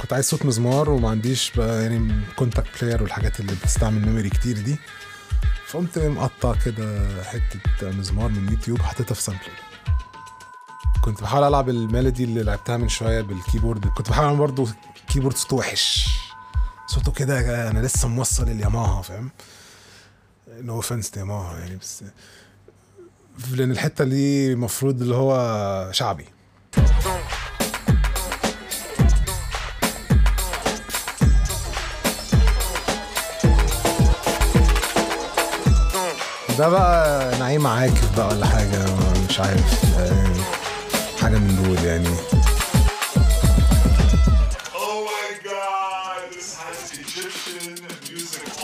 كنت 0.00 0.12
عايز 0.12 0.24
صوت 0.24 0.44
مزمار 0.46 0.90
وما 0.90 1.10
عنديش 1.10 1.52
بقى 1.56 1.82
يعني 1.82 2.12
Kontakt 2.36 2.84
Player 2.84 3.02
والحاجات 3.02 3.40
اللي 3.40 3.52
بتستعمل 3.54 4.06
memory 4.06 4.30
كتير 4.30 4.58
دي. 4.60 4.76
فقمت 5.66 5.98
مقطع 5.98 6.54
كده 6.64 7.06
حتة 7.24 7.90
مزمار 7.90 8.28
من 8.28 8.52
يوتيوب 8.52 8.82
حطيتها 8.82 9.14
في 9.14 9.22
sampler 9.22 9.52
كنت 11.04 11.22
بحاول 11.22 11.44
ألعب 11.48 11.68
ال 11.68 11.76
melody 11.76 12.24
اللي 12.24 12.42
لعبتها 12.42 12.76
من 12.76 12.88
شوية 12.88 13.20
بال 13.20 13.32
keyboard. 13.32 13.86
كنت 13.86 14.08
بحاول 14.10 14.26
أعمل 14.26 14.38
برضه 14.38 14.68
keyboard 15.08 15.36
صوته 15.36 15.56
وحش. 15.56 16.08
صوته 16.86 17.12
كده 17.12 17.70
أنا 17.70 17.78
لسه 17.86 18.08
موصل 18.08 18.48
الياماها 18.48 19.02
فاهم؟ 19.02 19.30
no 20.48 20.74
offense 20.74 21.16
Yamaha 21.16 21.58
يعني 21.58 21.76
بس 21.76 22.04
لأن 23.52 23.70
الحتة 23.70 24.04
دي 24.04 24.52
المفروض 24.52 25.02
اللي 25.02 25.14
هو 25.14 25.88
شعبي. 25.92 26.24
ده 36.58 36.68
بقى 36.68 37.38
نعيم 37.38 37.66
عاكف 37.66 38.16
بقى 38.16 38.28
ولا 38.28 38.46
حاجة؟ 38.46 38.84
مش 39.28 39.40
عارف 39.40 39.84
يعني 39.98 40.40
حاجة 41.22 41.38
من 41.38 41.62
دول 41.64 41.84
يعني. 41.84 42.08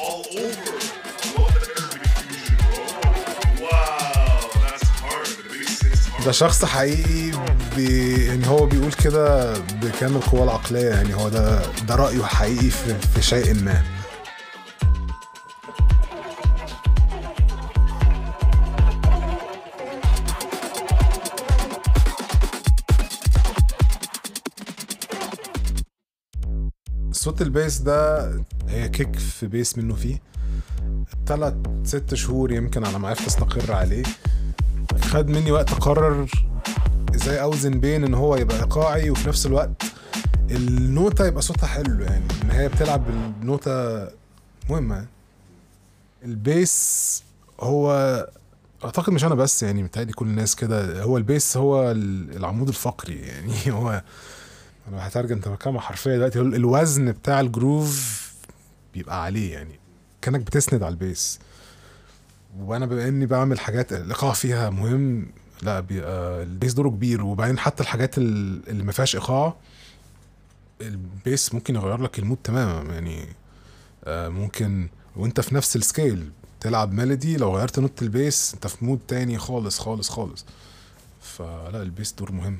Oh. 0.06 0.74
ده 6.26 6.32
شخص 6.32 6.64
حقيقي 6.64 7.38
بي 7.76 8.24
يعني 8.26 8.46
هو 8.48 8.66
بيقول 8.66 8.92
كده 8.92 9.52
بكامل 9.58 10.16
القوة 10.16 10.44
العقلية 10.44 10.88
يعني. 10.88 11.14
هو 11.14 11.28
ده 11.28 11.62
ده 11.88 11.94
رأيه 11.94 12.22
حقيقي 12.22 12.70
في, 12.70 12.94
في 13.14 13.22
شيء 13.22 13.54
ما. 13.54 13.93
صوت 27.24 27.42
ال 27.42 27.50
bass 27.50 27.78
ده 27.78 28.30
هي 28.68 28.88
kick 28.88 29.16
في 29.18 29.46
bass 29.46 29.78
منه 29.78 29.94
فيه. 29.94 30.20
تلات 31.26 31.56
ست 31.84 32.14
شهور 32.14 32.52
يمكن 32.52 32.84
على 32.84 32.98
ما 32.98 33.08
عرفت 33.08 33.26
استقر 33.26 33.72
عليه. 33.72 34.02
خد 35.02 35.28
مني 35.28 35.52
وقت 35.52 35.70
أقرر 35.72 36.26
إزاي 37.14 37.42
أوزن 37.42 37.80
بين 37.80 38.04
إن 38.04 38.14
هو 38.14 38.36
يبقى 38.36 38.56
ايقاعي 38.56 39.10
وفي 39.10 39.28
نفس 39.28 39.46
الوقت 39.46 39.82
النوتة 40.50 41.26
يبقى 41.26 41.42
صوتها 41.42 41.66
حلو 41.66 42.04
يعني 42.04 42.24
إن 42.42 42.50
هي 42.50 42.68
بتلعب 42.68 43.04
بالنوتة 43.06 44.08
مهمة. 44.70 45.06
ال 46.24 46.44
bass 46.44 47.22
هو 47.60 47.90
أعتقد 48.84 49.12
مش 49.12 49.24
أنا 49.24 49.34
بس 49.34 49.62
يعني 49.62 49.82
متهيألي 49.82 50.12
كل 50.12 50.26
الناس 50.26 50.56
كده. 50.56 51.02
هو 51.02 51.16
البيس 51.16 51.56
هو 51.56 51.90
ال- 51.90 52.36
العمود 52.36 52.68
الفقري 52.68 53.14
يعني. 53.16 53.52
هو 53.78 54.02
أنا 54.88 55.06
هترجم 55.08 55.40
ترجمة 55.40 55.80
حرفية 55.80 56.16
دلوقتي 56.16 56.40
الوزن 56.40 57.12
بتاع 57.12 57.40
ال 57.40 57.52
groove 57.52 58.24
بيبقى 58.94 59.22
عليه 59.24 59.52
يعني 59.52 59.78
كأنك 60.22 60.40
بتسند 60.40 60.82
على 60.82 60.92
ال 60.92 61.00
bass. 61.00 61.38
وأنا 62.58 62.86
بما 62.86 63.08
إني 63.08 63.26
بعمل 63.26 63.60
حاجات 63.60 63.92
الايقاع 63.92 64.32
فيها 64.32 64.70
مهم 64.70 65.26
لا 65.62 65.80
بيبقى 65.80 66.42
ال 66.42 66.48
bass 66.48 66.72
دوره 66.74 66.88
كبير. 66.88 67.22
وبعدين 67.24 67.58
حتى 67.58 67.82
الحاجات 67.82 68.18
ال- 68.18 68.68
اللي 68.68 68.82
ما 68.82 68.92
فيهاش 68.92 69.14
إيقاع 69.14 69.54
ال 70.80 70.95
bass 70.95 71.54
ممكن 71.54 71.74
يغير 71.74 72.02
لك 72.02 72.18
ال 72.18 72.22
mood 72.22 72.38
تماما. 72.44 72.94
يعني 72.94 73.26
آه، 74.04 74.28
ممكن 74.28 74.88
وأنت 75.16 75.40
في 75.40 75.54
نفس 75.54 75.76
ال 75.76 75.85
scale 75.85 76.30
تلعب 76.60 76.92
melody 76.92 77.36
لو 77.36 77.56
غيرت 77.56 77.78
note 77.78 78.02
ال 78.02 78.13
bass 78.13 78.54
أنت 78.54 78.66
في 78.66 78.84
mood 78.84 79.00
تاني 79.08 79.38
خالص 79.38 79.78
خالص 79.78 80.08
خالص. 80.10 80.44
فلا 81.22 81.82
ال 81.82 81.88
bass 81.88 82.12
دور 82.12 82.32
مهم. 82.32 82.58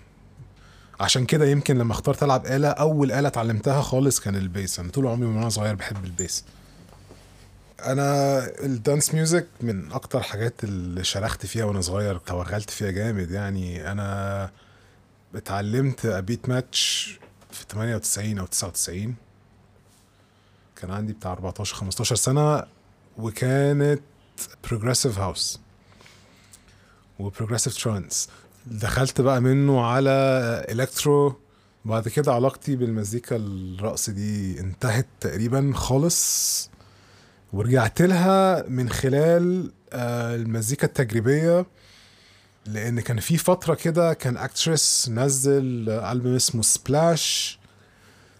عشان 1.01 1.27
كده 1.27 1.47
يمكن 1.47 1.79
لما 1.79 1.93
اخترت 1.93 2.23
ألعب 2.23 2.47
آلة 2.47 2.69
أول 2.69 3.13
آلة 3.13 3.29
اتعلمتها 3.29 3.83
خالص 3.83 4.21
كان 4.21 4.37
ال 4.37 4.44
bass. 4.44 4.79
أنا 4.81 4.91
طول 4.91 5.07
عمري 5.07 5.29
من 5.29 5.37
وأنا 5.37 5.49
صغير 5.49 5.75
بحب 5.75 6.05
ال 6.05 6.11
bass. 6.11 6.45
أنا 7.85 8.39
ال 8.61 8.70
dance 8.70 9.15
music 9.15 9.47
من 9.61 9.93
أكتر 9.93 10.21
حاجات 10.23 10.65
اللي 10.65 11.05
شرخت 11.05 11.47
فيها 11.47 11.65
وأنا 11.65 11.81
صغير 11.81 12.19
توغلت 12.19 12.71
فيها 12.71 12.91
جامد 12.91 13.31
يعني. 13.31 13.93
أنا 13.93 14.51
اتعلمت 15.35 16.07
أ 16.07 16.15
beat 16.15 16.49
match 16.49 17.19
في 17.51 17.65
98 17.69 18.39
أو 18.39 18.47
99 18.47 19.15
كان 20.77 20.91
عندي 20.91 21.13
بتاع 21.13 21.33
14 21.33 21.77
15 21.77 22.17
سنة 22.17 22.63
وكانت 23.19 24.01
progressive 24.65 25.19
house 25.19 25.61
و 27.19 27.24
progressive 27.24 27.85
trance 27.85 28.29
دخلت 28.67 29.21
بقى 29.21 29.41
منه 29.41 29.81
على 29.87 30.11
electro 30.71 31.41
بعد 31.85 32.09
كده 32.09 32.33
علاقتي 32.35 32.77
بالمزيكا 32.77 33.37
الرقص 33.37 34.11
دي 34.11 34.61
انتهت 34.61 35.07
تقريبا 35.21 35.73
خالص 35.75 36.71
ورجعت 37.53 38.03
لها 38.03 38.69
من 38.69 38.89
خلال 38.91 39.73
آه، 39.93 40.35
المزيكا 40.35 40.87
التجريبية 40.87 41.67
لأن 42.67 43.01
كان 43.01 43.21
في 43.21 43.37
فترة 43.37 43.75
كده 43.75 44.15
كان 44.15 44.37
Actress 44.37 45.09
نزل 45.09 45.91
ألبوم 45.91 46.35
اسمه 46.35 46.63
Splazsh 46.63 47.59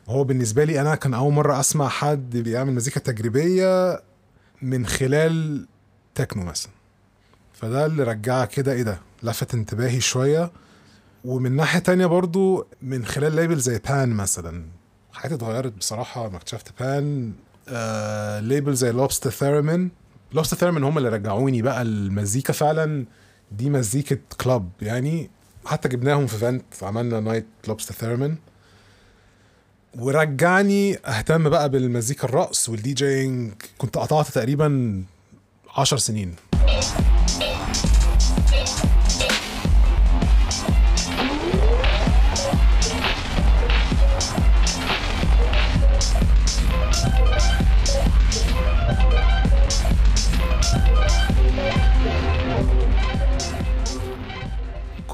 هو 0.09 0.25
بالنسبة 0.25 0.65
لي 0.65 0.81
أنا 0.81 0.95
كان 0.95 1.15
أول 1.15 1.33
مرة 1.33 1.61
أسمع 1.61 1.89
حد 1.89 2.37
بيعمل 2.37 2.73
مزيكا 2.75 3.01
تجريبية 3.01 4.03
من 4.63 4.87
خلال 4.87 5.67
تكنو 6.15 6.45
مثلا. 6.45 6.73
فده 7.65 7.87
اللي 7.87 8.03
رجع 8.03 8.45
كده 8.45 8.73
إيه 8.73 8.83
ده 8.83 8.99
لفت 9.23 9.55
انتباهي 9.55 10.01
شوية. 10.01 10.51
ومن 11.25 11.57
ناحية 11.57 11.79
تانية 11.79 12.07
برضو 12.07 12.67
من 12.83 13.05
خلال 13.05 13.33
label 13.37 13.59
زي 13.59 13.79
PAN 13.79 14.09
مثلا 14.09 14.65
حياتي 15.13 15.35
اتغيرت 15.35 15.73
بصراحة 15.73 16.29
لما 16.29 16.37
اكتشفت 16.37 16.69
PAN 16.81 17.33
آه 17.69 18.41
label 18.41 18.75
زي 18.75 18.93
Lobster 18.93 19.31
Theremin 19.31 19.89
Lobster 20.33 20.57
Theremin 20.57 20.85
هم 20.85 20.99
اللي 20.99 21.09
رجعوني 21.09 21.63
بقى 21.63 21.83
المزيكا 21.83 22.53
فعلا. 22.53 23.05
دي 23.53 23.71
مزيكة 23.71 24.19
club 24.41 24.69
يعني. 24.83 25.31
حتى 25.67 25.89
جبناهم 25.89 26.27
في 26.27 26.37
VENT 26.37 26.65
عملنا 26.83 27.21
night 27.21 27.47
Lobster 27.69 27.95
Theremin 27.95 28.37
ورجعني 29.99 30.97
أهتم 31.07 31.49
بقى 31.49 31.69
بالمزيكا 31.69 32.25
الرقص 32.29 32.69
والدي 32.69 32.93
جينج 32.93 33.53
كنت 33.79 33.97
قطعت 33.99 34.29
تقريبا 34.29 35.03
عشر 35.77 35.97
سنين. 35.97 36.35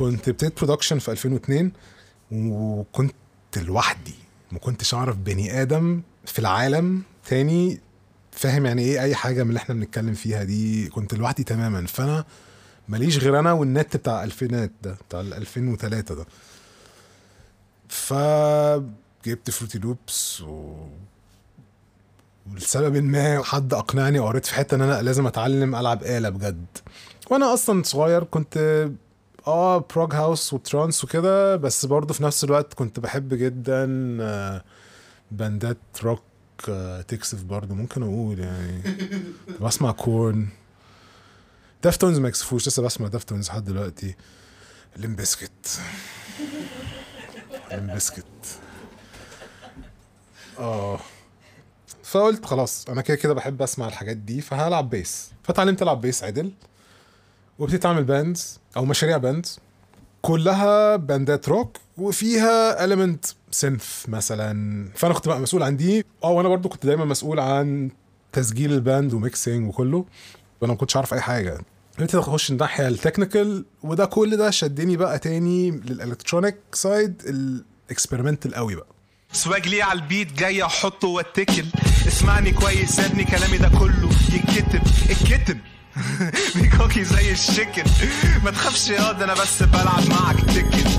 كنت 0.00 0.28
ابتديت 0.28 0.58
production 0.64 0.98
في 0.98 1.10
2002 1.10 1.72
وكنت 2.32 3.14
لوحدي. 3.56 4.14
ما 4.52 4.58
كنتش 4.58 4.94
أعرف 4.94 5.16
بني 5.16 5.62
آدم 5.62 6.02
في 6.24 6.38
العالم 6.38 7.02
تاني 7.26 7.80
فاهم 8.32 8.66
يعني 8.66 8.82
إيه 8.82 9.02
أي 9.02 9.14
حاجة 9.14 9.42
من 9.42 9.48
اللي 9.48 9.58
إحنا 9.58 9.74
بنتكلم 9.74 10.14
فيها 10.14 10.44
دي. 10.44 10.88
كنت 10.88 11.14
لوحدي 11.14 11.44
تماما. 11.44 11.86
فأنا 11.86 12.24
ماليش 12.88 13.18
غير 13.18 13.38
أنا 13.38 13.52
والنت 13.52 13.96
بتاع 13.96 14.24
ألفينات 14.24 14.70
ده 14.82 14.96
بتاع 15.08 15.20
ال 15.20 15.34
2003 15.34 16.14
ده. 16.14 16.26
فجبت 17.88 19.50
FruityLoops 19.50 20.40
و 20.40 20.74
ولسبب 22.52 22.96
ما 22.96 23.42
حد 23.44 23.74
أقنعني 23.74 24.18
وقريت 24.18 24.46
في 24.46 24.54
حتة 24.54 24.74
إن 24.74 24.82
أنا 24.82 25.02
لازم 25.02 25.26
أتعلم 25.26 25.74
ألعب 25.74 26.02
آلة 26.02 26.28
بجد. 26.28 26.66
وأنا 27.30 27.54
أصلا 27.54 27.82
صغير 27.82 28.24
كنت 28.24 28.88
آه 29.46 29.79
prog 29.79 30.14
house 30.14 30.53
و 30.53 30.60
trance 30.60 31.05
وكده 31.05 31.57
بس 31.57 31.87
برضه 31.87 32.14
في 32.14 32.22
نفس 32.22 32.44
الوقت 32.44 32.74
كنت 32.74 33.00
بحب 33.00 33.35
جدا 33.35 33.87
آه، 34.20 34.64
باندات 35.31 35.76
روك 36.03 36.22
آه، 36.68 37.00
تكسف 37.03 37.42
برضه 37.42 37.74
ممكن 37.74 38.03
أقول 38.03 38.38
يعني. 38.38 38.83
بسمع 39.62 39.92
Korn 39.92 40.48
Deftones 41.83 42.18
ما 42.18 42.29
يكسفوش 42.29 42.68
لسه 42.68 42.83
بسمع 42.83 43.09
Deftones 43.09 43.48
لحد 43.48 43.64
دلوقتي. 43.64 44.14
Limp 44.96 45.30
Bizkit 45.30 45.81
Limp 47.72 47.93
Bizkit 47.93 48.24
آه. 50.59 51.00
فقلت 52.05 52.44
خلاص 52.46 52.88
أنا 52.88 53.03
كده 53.03 53.16
كده 53.16 53.35
بحب 53.35 53.62
أسمع 53.62 53.88
الحاجات 53.88 54.16
دي 54.16 54.40
فهلعب 54.40 54.90
bass 54.90 55.31
فتعلمت 55.42 55.83
ألعب 55.83 56.00
bass 56.00 56.24
عدل. 56.24 56.53
وابتديت 57.61 57.87
اعمل 57.87 58.05
bands 58.05 58.61
أو 58.77 58.85
مشاريع 58.85 59.16
bands 59.16 59.59
كلها 60.23 60.96
باندات 60.96 61.49
روك 61.49 61.77
وفيها 61.99 62.85
element 62.85 63.24
synth 63.50 64.09
مثلا. 64.09 64.88
فأنا 64.94 65.14
كنت 65.14 65.29
بقى 65.29 65.40
مسؤول 65.40 65.62
عن 65.62 65.77
دي 65.77 66.05
آه 66.25 66.31
وأنا 66.31 66.49
برضو 66.49 66.68
كنت 66.68 66.87
دايما 66.87 67.05
مسؤول 67.05 67.40
عن 67.40 67.90
تسجيل 68.33 68.73
ال 68.72 68.81
band 68.81 69.14
و 69.14 69.22
mixing 69.22 69.68
وكله. 69.68 70.05
وأنا 70.61 70.73
ما 70.73 70.79
كنتش 70.79 70.96
عارف 70.96 71.14
أي 71.14 71.20
حاجة. 71.20 71.59
ابتديت 71.99 72.14
اخش 72.14 72.51
الناحية 72.51 72.88
ال 72.88 72.96
technical 72.96 73.64
وده 73.83 74.05
كل 74.05 74.37
ده 74.37 74.51
شدني 74.51 74.96
بقى 74.96 75.18
تاني 75.18 75.70
لل 75.70 75.85
electronic 75.85 76.57
side 76.72 77.22
ال 77.26 77.36
experimental 77.36 78.55
قوي 78.55 78.75
بقى. 78.75 78.87
Swag 79.33 79.68
Lee 79.68 79.85
على 79.85 80.01
ال 80.00 80.07
beat 80.07 80.33
جاي 80.33 80.62
أحطه 80.64 81.09
واتكل. 81.09 81.64
اسمعني 82.09 82.53
كويس 82.53 83.01
ابني 83.01 83.25
كلامي 83.25 83.59
ده 83.59 83.68
كله 83.68 84.11
يتكتب. 84.35 84.83
اتكتب. 85.11 85.59
بيكوكي 86.54 87.04
زي 87.04 87.32
الشكل 87.32 87.82
ما 88.44 88.50
تخافش 88.50 88.88
يا 88.88 89.12
ده 89.12 89.24
أنا 89.24 89.34
بس 89.34 89.62
بلعب 89.62 90.08
معك 90.10 90.40
تكل 90.40 90.90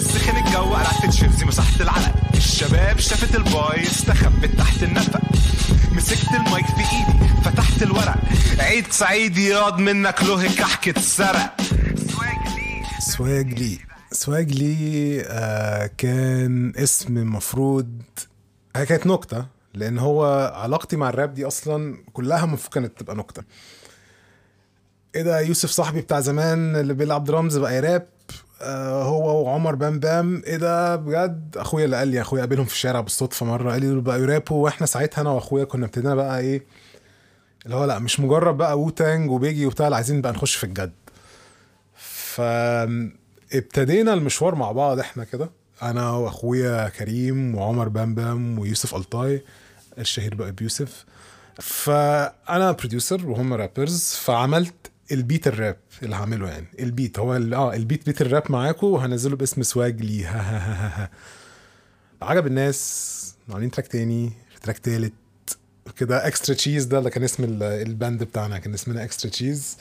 سخن 0.00 0.36
الجو 0.46 0.74
قلعت 0.74 1.06
تيشيرتي 1.06 1.44
مسحت 1.44 1.80
العلق 1.80 2.14
الشباب 2.34 2.98
شافت 2.98 3.34
الباي 3.34 3.82
استخبت 3.82 4.50
تحت 4.58 4.82
النفق. 4.82 5.20
مسكت 5.92 6.28
المايك 6.34 6.66
في 6.66 6.80
إيدي 6.80 7.42
فتحت 7.44 7.82
الورق. 7.82 8.16
عيد 8.58 8.92
سعيد 8.92 9.38
ياض 9.38 9.78
منك 9.78 10.22
له 10.22 10.54
كحك 10.54 10.88
اتسرق 10.88 11.60
سواج 11.96 12.38
ليه 12.56 12.84
سواج 13.00 13.58
لي. 13.58 13.78
سواج 14.12 14.52
لي 14.52 15.22
آه 15.26 15.90
كان 15.98 16.72
اسم 16.76 17.14
مفروض 17.36 18.02
هي 18.76 18.86
كانت 18.86 19.06
نكتة 19.06 19.46
لأن 19.74 19.98
هو 19.98 20.52
علاقتي 20.56 20.96
مع 20.96 21.08
الراب 21.08 21.34
دي 21.34 21.46
أصلا 21.46 21.96
كلها 22.12 22.44
المفروض 22.44 22.72
كانت 22.74 23.00
تبقى 23.00 23.16
نكتة. 23.16 23.42
إيه 25.14 25.22
ده 25.22 25.40
يوسف 25.40 25.70
صاحبي 25.70 26.00
بتاع 26.00 26.20
زمان 26.20 26.76
اللي 26.76 26.94
بيلعب 26.94 27.24
درامز 27.24 27.56
بقى 27.58 27.76
يراب. 27.76 28.06
آه 28.62 29.02
هو 29.02 29.44
وعمر 29.44 29.74
بام 29.74 29.98
بام. 29.98 30.42
إيه 30.46 30.56
ده 30.56 30.96
بجد؟ 30.96 31.56
اخويا 31.56 31.84
اللي 31.84 31.96
قال 31.96 32.08
لي 32.08 32.20
اخويا 32.20 32.42
قابلهم 32.42 32.64
في 32.64 32.72
الشارع 32.72 33.00
بالصدفة 33.00 33.46
مرة. 33.46 33.72
قال 33.72 33.80
لي 33.80 33.86
دول 33.86 34.00
بقى 34.00 34.20
يرابوا 34.20 34.64
وإحنا 34.64 34.86
ساعتها 34.86 35.22
أنا 35.22 35.30
واخويا 35.30 35.64
كنا 35.64 35.86
ابتدينا 35.86 36.14
بقى 36.14 36.40
إيه 36.40 36.62
اللي 37.64 37.76
هو 37.76 37.84
لا 37.84 37.98
مش 37.98 38.20
مجرد 38.20 38.56
بقى 38.56 38.80
Wu-Tang 38.80 39.30
و 39.30 39.35
Biggie 39.35 39.66
وبتاع 39.66 39.94
عايزين 39.94 40.20
بقى 40.20 40.32
نخش 40.32 40.54
في 40.54 40.64
الجد. 40.64 40.92
فابتدينا 42.34 44.14
المشوار 44.14 44.54
مع 44.54 44.72
بعض 44.72 44.98
إحنا 44.98 45.24
كده. 45.24 45.50
أنا 45.82 46.10
واخويا 46.10 46.88
كريم 46.88 47.54
وعمر 47.54 47.88
بام 47.88 48.14
بام 48.14 48.58
ويوسف 48.58 48.94
ألطاي. 48.94 49.42
الشهير 49.98 50.34
بقى 50.34 50.52
بيوسف. 50.52 51.04
فأنا 51.60 52.72
producer 52.72 53.26
وهم 53.26 53.54
rappers 53.54 54.04
فعملت 54.24 54.74
ال 55.12 55.19
beat 55.19 55.46
الراب 55.46 55.76
اللي 56.02 56.16
هعمله 56.16 56.48
يعني. 56.48 56.66
ال 56.80 56.88
beat 56.88 57.18
هو 57.18 57.34
آه 57.34 57.74
ال 57.74 57.80
beat 57.80 58.06
beat 58.06 58.20
الراب 58.22 58.42
معاكم 58.52 58.86
وهنزله 58.86 59.36
باسم 59.36 59.62
Swag 59.62 60.00
Lee 60.02 60.24
ها 60.24 60.40
ها 60.40 60.58
ها 60.58 61.02
ها 61.04 61.10
عجب 62.22 62.46
الناس. 62.46 63.34
عاملين 63.50 63.70
track 63.70 63.86
تاني 63.86 64.32
track 64.62 64.78
تالت. 64.78 65.12
كده 65.96 66.26
Extra 66.26 66.54
Cheese 66.54 66.84
ده 66.84 66.98
اللي 66.98 67.10
كان 67.10 67.24
اسم 67.24 67.44
ال- 67.44 67.62
ال 67.62 67.74
band 67.74 68.22
بتاعنا 68.24 68.58
كان 68.58 68.74
اسمنا 68.74 69.04
Extra 69.04 69.30
Cheese 69.30 69.76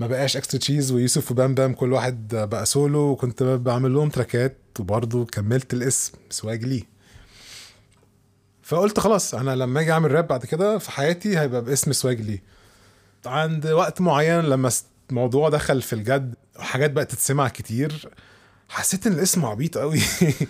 ما 0.00 0.06
بقاش 0.06 0.36
Extra 0.36 0.60
Cheese 0.60 0.92
ويوسف 0.92 1.30
وبام 1.30 1.54
بام 1.54 1.74
كل 1.74 1.92
واحد 1.92 2.28
بقى 2.34 2.66
سولو 2.66 3.00
وكنت 3.00 3.42
بعمل 3.42 3.94
لهم 3.94 4.08
تراكات 4.08 4.56
وبرضه 4.80 5.24
كملت 5.24 5.74
الاسم 5.74 6.12
Swag 6.30 6.64
Lee 6.64 6.84
فقلت 8.62 9.00
خلاص 9.00 9.34
أنا 9.34 9.56
لما 9.56 9.80
أجي 9.80 9.92
أعمل 9.92 10.10
راب 10.12 10.28
بعد 10.28 10.44
كده 10.46 10.78
في 10.78 10.90
حياتي 10.90 11.38
هيبقى 11.38 11.64
باسم 11.64 11.92
سواج 11.92 12.20
لي 12.20 12.40
عند 13.26 13.66
وقت 13.66 14.00
معين 14.00 14.40
لما 14.40 14.70
الموضوع 15.10 15.48
دخل 15.48 15.82
في 15.82 15.92
الجد 15.92 16.34
حاجات 16.58 16.90
بقت 16.90 17.10
تتسمع 17.10 17.48
كتير. 17.48 18.08
حسيت 18.68 19.06
إن 19.06 19.12
الاسم 19.12 19.44
عبيط 19.44 19.78
قوي 19.78 20.00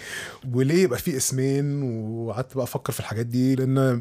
وليه 0.55 0.83
يبقى 0.83 0.99
فيه 0.99 1.17
اسمين؟ 1.17 1.83
وقعدت 1.83 2.55
بقى 2.57 2.65
أفكر 2.65 2.93
في 2.93 3.01
الحاجات 3.01 3.27
دي 3.27 3.55
لأن 3.55 4.01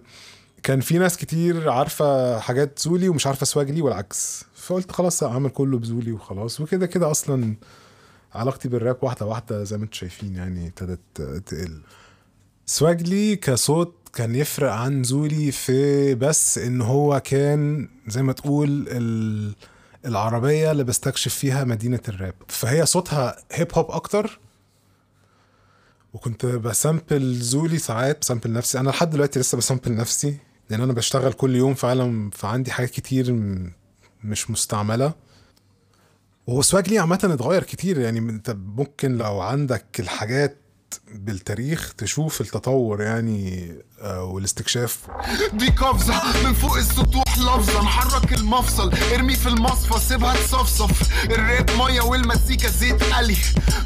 كان 0.63 0.79
في 0.81 0.97
ناس 0.97 1.17
كتير 1.17 1.69
عارفة 1.69 2.39
حاجات 2.39 2.79
زولي 2.79 3.09
ومش 3.09 3.27
عارفة 3.27 3.45
سواجلي 3.45 3.81
والعكس. 3.81 4.45
فقلت 4.55 4.91
خلاص 4.91 5.23
أعمل 5.23 5.49
كله 5.49 5.79
بزولي 5.79 6.11
وخلاص. 6.11 6.61
وكده 6.61 6.85
كده 6.85 7.11
أصلا 7.11 7.55
علاقتي 8.33 8.69
بالراب 8.69 8.97
واحدة 9.01 9.25
واحدة 9.25 9.63
زي 9.63 9.77
ما 9.77 9.83
أنتم 9.83 9.93
شايفين 9.95 10.35
يعني 10.35 10.67
ابتدت 10.67 11.21
تقل. 11.45 11.81
Swag 12.65 13.05
Lee 13.05 13.35
كصوت 13.35 13.95
كان 14.17 14.35
يفرق 14.35 14.71
عن 14.71 15.03
ZULI 15.03 15.51
في 15.51 16.15
بس 16.15 16.57
إن 16.57 16.81
هو 16.81 17.19
كان 17.19 17.89
زي 18.07 18.23
ما 18.23 18.33
تقول 18.33 18.87
ال... 18.89 19.55
العربية 20.05 20.71
اللي 20.71 20.83
بستكشف 20.83 21.35
فيها 21.35 21.63
مدينة 21.63 21.99
الراب. 22.09 22.33
فهي 22.47 22.85
صوتها 22.85 23.35
hip 23.51 23.67
hop 23.73 23.91
أكتر. 23.91 24.39
وكنت 26.13 26.45
بسامبل 26.45 27.35
ZULI 27.35 27.77
ساعات 27.77 28.19
بسامبل 28.21 28.53
نفسي. 28.53 28.79
أنا 28.79 28.89
لحد 28.89 29.09
دلوقتي 29.09 29.39
لسه 29.39 29.57
بسامبل 29.57 29.95
نفسي. 29.95 30.37
لأن 30.69 30.81
أنا 30.81 30.93
بشتغل 30.93 31.33
كل 31.33 31.55
يوم 31.55 31.73
فعلا 31.73 32.29
فعندي 32.33 32.71
حاجات 32.71 32.89
كتير 32.89 33.33
مش 34.23 34.51
مستعملة. 34.51 35.13
وهو 36.47 36.61
Swag 36.61 36.83
Lee 36.83 36.99
عامة 36.99 37.19
اتغير 37.23 37.63
كتير. 37.63 37.99
يعني 37.99 38.19
أنت 38.19 38.55
ممكن 38.77 39.17
لو 39.17 39.41
عندك 39.41 39.85
الحاجات 39.99 40.57
بالتاريخ 41.15 41.93
تشوف 41.97 42.41
التطور 42.41 43.01
يعني 43.01 43.71
آه، 44.01 44.23
والاستكشاف. 44.23 44.97
دي 45.53 45.67
قفزة 45.69 46.13
من 46.45 46.53
فوق 46.53 46.77
السطوح 46.77 47.37
لفظة. 47.37 47.81
نحرك 47.83 48.33
المفصل 48.33 48.91
ارمي 49.13 49.35
في 49.35 49.47
المصفى 49.49 49.99
سيبها 49.99 50.35
تصفصف. 50.35 51.23
الراب 51.31 51.71
مية 51.71 52.01
والمزيكا 52.01 52.67
زيت 52.69 53.03
قلي. 53.03 53.37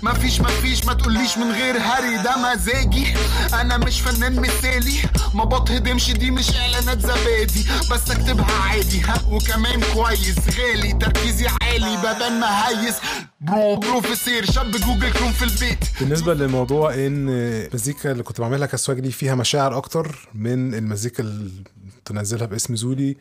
مفيش 0.04 0.42
مفيش 0.42 0.86
ما 0.86 0.94
تقوليش 0.94 1.38
من 1.38 1.52
غير 1.52 1.78
هري. 1.78 2.24
ده 2.24 2.36
مزاجي 2.38 3.14
أنا 3.54 3.78
مش 3.78 4.02
فنان 4.02 4.40
مثالي. 4.40 5.00
ما 5.34 5.46
بتهضمش 5.46 6.12
دي 6.12 6.32
مش 6.32 6.56
إعلانات 6.56 7.00
زبادي. 7.00 7.66
بس 7.92 8.12
أكتبها 8.12 8.52
عادي 8.62 9.02
ها 9.02 9.22
وكمان 9.30 9.82
كويس. 9.94 10.36
غالي 10.60 10.94
تركيزي 10.94 11.48
عالي 11.62 11.98
ببان 11.98 12.40
مهيس. 12.40 12.96
برو 13.42 13.76
بروفيسير 13.76 14.52
شاب 14.52 14.72
جوجل 14.72 15.12
كروم 15.14 15.32
في 15.32 15.44
البيت. 15.44 15.80
بالنسبة 16.00 16.34
لموضوع 16.34 16.94
ان 17.12 17.30
المزيكا 17.30 18.12
اللي 18.12 18.24
كنت 18.24 18.42
بعملها 18.42 18.68
كسواجلي 18.68 19.12
فيها 19.12 19.36
مشاعر 19.36 19.78
أكتر 19.78 20.30
من 20.34 20.74
المزيكا 20.74 21.24
اللي 21.24 21.64
تنزلها 22.06 22.46
باسم 22.46 22.76
زولي. 22.76 23.18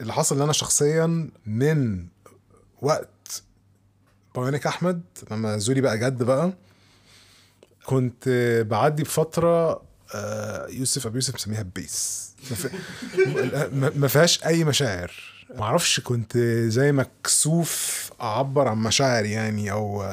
اللي 0.00 0.12
حصل 0.12 0.36
ان 0.36 0.42
أنا 0.42 0.52
شخصيا 0.52 1.30
من 1.46 2.06
وقت 2.82 3.42
بايونيك 4.34 4.66
أحمد 4.66 5.02
لما 5.30 5.58
زولي 5.58 5.80
بقى 5.80 5.98
جد 5.98 6.22
بقى 6.22 6.52
كنت 7.84 8.28
بعدي 8.70 9.02
بفترة 9.02 9.82
آه، 10.14 10.66
يوسف 10.68 11.06
أبو 11.06 11.14
يوسف 11.14 11.34
مسميها 11.34 11.62
بيس. 11.74 12.30
ما 13.96 14.08
فيهاش 14.08 14.44
أي 14.44 14.64
مشاعر. 14.64 15.12
معرفش 15.54 16.00
كنت 16.00 16.38
زي 16.68 16.92
مكسوف 16.92 18.10
أعبر 18.20 18.68
عن 18.68 18.76
مشاعري 18.78 19.30
يعني 19.30 19.72
أو 19.72 20.04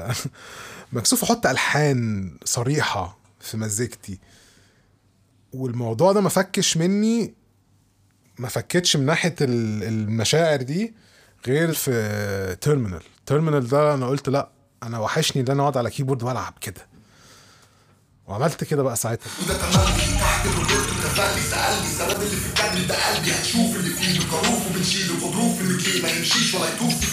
مكسوف 0.93 1.23
أحط 1.23 1.45
ألحان 1.47 2.32
صريحة 2.43 3.17
في 3.39 3.58
مزيكتي. 3.58 4.19
والموضوع 5.53 6.12
ده 6.12 6.21
ما 6.21 6.29
فكش 6.29 6.77
مني 6.77 7.34
ما 8.39 8.47
فكتش 8.49 8.95
من 8.95 9.06
ناحية 9.06 9.36
ال- 9.41 9.84
المشاعر 9.84 10.62
دي 10.62 10.93
غير 11.47 11.73
في 11.73 12.58
Terminal. 12.62 13.02
Terminal 13.26 13.67
ده 13.67 13.93
أنا 13.93 14.08
قلت 14.08 14.29
لأ 14.29 14.49
أنا 14.84 14.99
وحشني 14.99 15.41
إن 15.41 15.47
أنا 15.47 15.62
أقعد 15.62 15.77
على 15.77 15.89
keyboard 15.89 16.24
وألعب 16.23 16.53
كده. 16.62 16.88
وعملت 18.27 18.63
كده 18.63 18.84
بقى 18.84 18.95
ساعتها. 18.95 19.29
السبب 21.86 22.21
اللي 22.21 22.36
في 22.36 22.62
ده 22.88 22.95
قلبي. 23.15 23.32
هتشوف 23.32 23.75
اللي 23.75 23.89
فيه 23.89 24.08
اللي 25.62 26.01
ما 26.01 26.10
يمشيش 26.10 26.53
ولا 26.53 26.69
في 26.89 27.03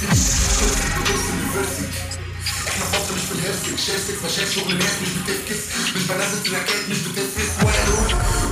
فصل 2.93 3.15
مش 3.15 3.23
في 3.23 3.33
الهرسك 3.33 3.79
شاسك 3.79 4.15
فشاف 4.15 4.53
شغل 4.55 4.79
ناس 4.79 5.03
مش 5.03 5.09
بتفكس 5.09 5.63
مش 5.97 6.03
بنزل 6.03 6.43
تراكات 6.43 6.89
مش 6.91 6.99
بتفرس 6.99 7.65
وينه 7.65 8.01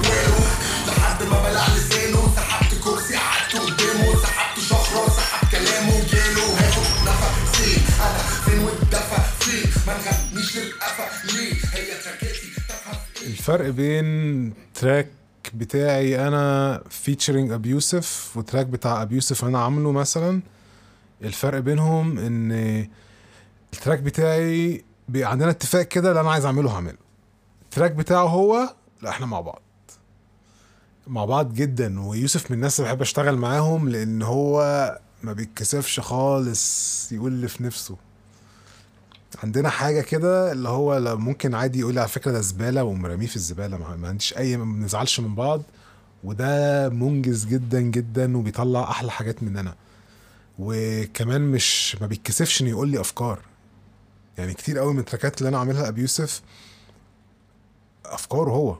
وينه 0.02 0.38
لحد 0.86 1.22
ما 1.22 1.42
بلع 1.42 1.66
لسانه. 1.76 2.34
سحبت 2.36 2.74
كرسي 2.84 3.16
قعدت 3.16 3.56
قدامه. 3.56 4.22
سحبت 4.22 4.60
شخرة 4.60 5.08
سحب 5.16 5.48
كلامه. 5.50 6.06
جاله 6.12 6.58
هاخد 6.58 6.86
نفسي 7.08 7.80
أنا 8.00 8.18
فين 8.44 8.58
والدفى 8.58 9.20
فين 9.40 9.70
ما 9.86 9.94
نغنيش 9.98 10.56
للقفا. 10.56 11.08
ليه؟ 11.24 11.52
هي 11.74 12.00
تراكاتي 12.04 12.46
إيه؟ 13.22 13.26
الفرق 13.26 13.68
بين 13.68 14.52
track 14.74 15.08
بتاعي 15.54 16.28
أنا 16.28 16.82
featuring 16.90 17.52
Abyusif 17.52 18.36
و 18.36 18.41
track 18.41 18.66
بتاع 18.66 19.02
Abyusif 19.02 19.44
أنا 19.44 19.64
عامله 19.64 19.92
مثلا. 19.92 20.40
الفرق 21.24 21.58
بينهم 21.58 22.18
إن 22.18 22.88
ال 23.72 23.77
track 23.77 23.98
بتاعي 23.98 24.84
بي 25.08 25.24
عندنا 25.24 25.50
اتفاق 25.50 25.82
كده 25.82 26.08
اللي 26.08 26.20
أنا 26.20 26.30
عايز 26.30 26.44
أعمله 26.44 26.70
هعمله. 26.70 26.98
ال 27.62 27.67
track 27.67 27.92
بتاعه 27.92 28.24
هو 28.26 28.74
لا 29.02 29.10
إحنا 29.10 29.26
مع 29.26 29.40
بعض. 29.40 29.62
مع 31.06 31.24
بعض 31.24 31.54
جدا 31.54 32.00
ويوسف 32.00 32.50
من 32.50 32.56
الناس 32.56 32.80
اللي 32.80 32.90
بحب 32.90 33.00
أشتغل 33.02 33.36
معاهم 33.36 33.88
لأن 33.88 34.22
هو 34.22 34.60
ما 35.22 35.32
بيتكسفش 35.32 36.00
خالص 36.00 37.12
يقول 37.12 37.32
اللي 37.32 37.48
في 37.48 37.62
نفسه. 37.62 37.96
عندنا 39.42 39.68
حاجة 39.68 40.00
كده 40.00 40.52
اللي 40.52 40.68
هو 40.68 41.16
ممكن 41.16 41.54
عادي 41.54 41.78
يقول 41.80 41.98
على 41.98 42.08
فكرة 42.08 42.30
ده 42.32 42.40
زبالة 42.40 42.84
ومرميه 42.84 43.26
في 43.26 43.36
الزبالة 43.36 43.76
ما 43.96 44.08
عنديش 44.08 44.36
أي 44.36 44.56
ما 44.56 44.64
بنزعلش 44.64 45.20
من 45.20 45.34
بعض. 45.34 45.62
وده 46.24 46.88
منجز 46.88 47.44
جدا 47.46 47.80
جدا 47.80 48.36
وبيطلع 48.36 48.90
أحلى 48.90 49.10
حاجات 49.10 49.42
مننا. 49.42 49.74
وكمان 50.58 51.40
مش 51.40 51.96
ما 52.00 52.06
بيتكسفش 52.06 52.62
إنه 52.62 52.70
يقول 52.70 52.88
لي 52.88 53.00
أفكار. 53.00 53.40
يعني 54.38 54.54
كتير 54.54 54.78
قوي 54.78 54.92
من 54.92 54.98
التراكات 54.98 55.38
اللي 55.38 55.48
أنا 55.48 55.58
عاملها 55.58 55.88
أبي 55.88 56.00
يوسف 56.00 56.42
أفكاره 58.06 58.50
هو. 58.50 58.76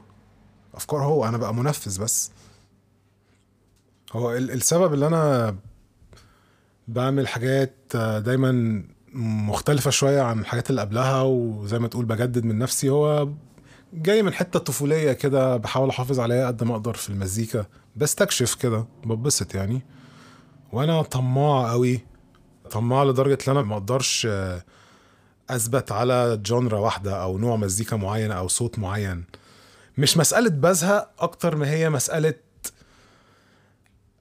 افكار 0.73 1.03
هو 1.03 1.25
أنا 1.27 1.37
بقى 1.37 1.53
منفذ 1.53 2.01
بس. 2.03 2.31
هو 4.13 4.33
ال- 4.37 4.51
السبب 4.51 4.93
اللي 4.93 5.07
أنا 5.07 5.55
بعمل 6.87 7.27
حاجات 7.27 7.73
دايما 8.17 8.83
مختلفة 9.13 9.89
شوية 9.91 10.21
عن 10.21 10.39
الحاجات 10.39 10.69
اللي 10.69 10.81
قبلها 10.81 11.21
وزي 11.21 11.79
ما 11.79 11.87
تقول 11.87 12.05
بجدد 12.05 12.43
من 12.45 12.57
نفسي 12.57 12.89
هو 12.89 13.29
جاي 13.93 14.23
من 14.23 14.33
حتة 14.33 14.59
طفولية 14.59 15.13
كده 15.13 15.57
بحاول 15.57 15.89
أحافظ 15.89 16.19
عليها 16.19 16.47
قد 16.47 16.63
ما 16.63 16.71
أقدر 16.75 16.93
في 16.93 17.09
المزيكا. 17.09 17.65
بستكشف 17.95 18.55
كده 18.55 18.85
ببسط 19.05 19.55
يعني. 19.55 19.81
وأنا 20.71 21.01
طماع 21.01 21.71
قوي 21.71 21.99
طماع 22.71 23.03
لدرجة 23.03 23.37
إن 23.47 23.51
أنا 23.57 23.61
ما 23.61 23.73
أقدرش 23.73 24.27
أثبت 25.49 25.91
على 25.91 26.37
جونرا 26.45 26.79
واحدة 26.79 27.23
أو 27.23 27.37
نوع 27.37 27.55
مزيكا 27.55 27.95
معين 27.95 28.31
أو 28.31 28.47
صوت 28.47 28.79
معين. 28.79 29.23
مش 29.97 30.17
مسألة 30.17 30.49
بزهق 30.49 31.11
أكتر 31.19 31.55
ما 31.55 31.71
هي 31.71 31.89
مسألة 31.89 32.33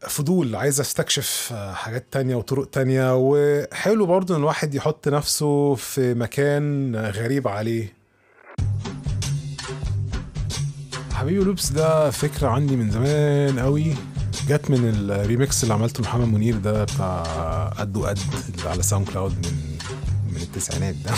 فضول 0.00 0.56
عايز 0.56 0.80
أستكشف 0.80 1.52
حاجات 1.72 2.06
تانية 2.10 2.36
وطرق 2.36 2.70
تانية. 2.70 3.16
وحلو 3.16 4.06
برضو 4.06 4.34
إن 4.34 4.40
الواحد 4.40 4.74
يحط 4.74 5.08
نفسه 5.08 5.74
في 5.74 6.14
مكان 6.14 6.96
غريب 6.96 7.48
عليه. 7.48 7.98
حبيبي 11.12 11.44
Loops 11.44 11.68
ده 11.70 12.10
فكرة 12.10 12.48
عندي 12.48 12.76
من 12.76 12.90
زمان 12.90 13.58
قوي 13.58 13.94
جت 14.48 14.70
من 14.70 14.88
الريميكس 15.10 15.62
اللي 15.62 15.74
عملته 15.74 16.02
محمد 16.02 16.28
منير 16.28 16.56
ده 16.56 16.84
بتاع 16.84 17.72
قد 17.78 17.96
وقد 17.96 18.18
على 18.64 18.82
SoundCloud 18.83 19.33
من 19.32 19.67
من 20.38 20.44
التسعينات 20.44 20.94
ده. 20.94 21.12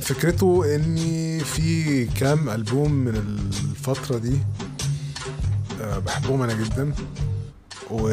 فكرته 0.00 0.74
إني 0.74 1.40
في 1.40 2.04
كام 2.06 2.48
ألبوم 2.50 2.92
من 2.92 3.14
الفترة 3.16 4.18
دي 4.18 4.38
آه، 5.80 5.98
بحبهم 5.98 6.42
أنا 6.42 6.52
جدا. 6.52 6.92
و 7.90 8.08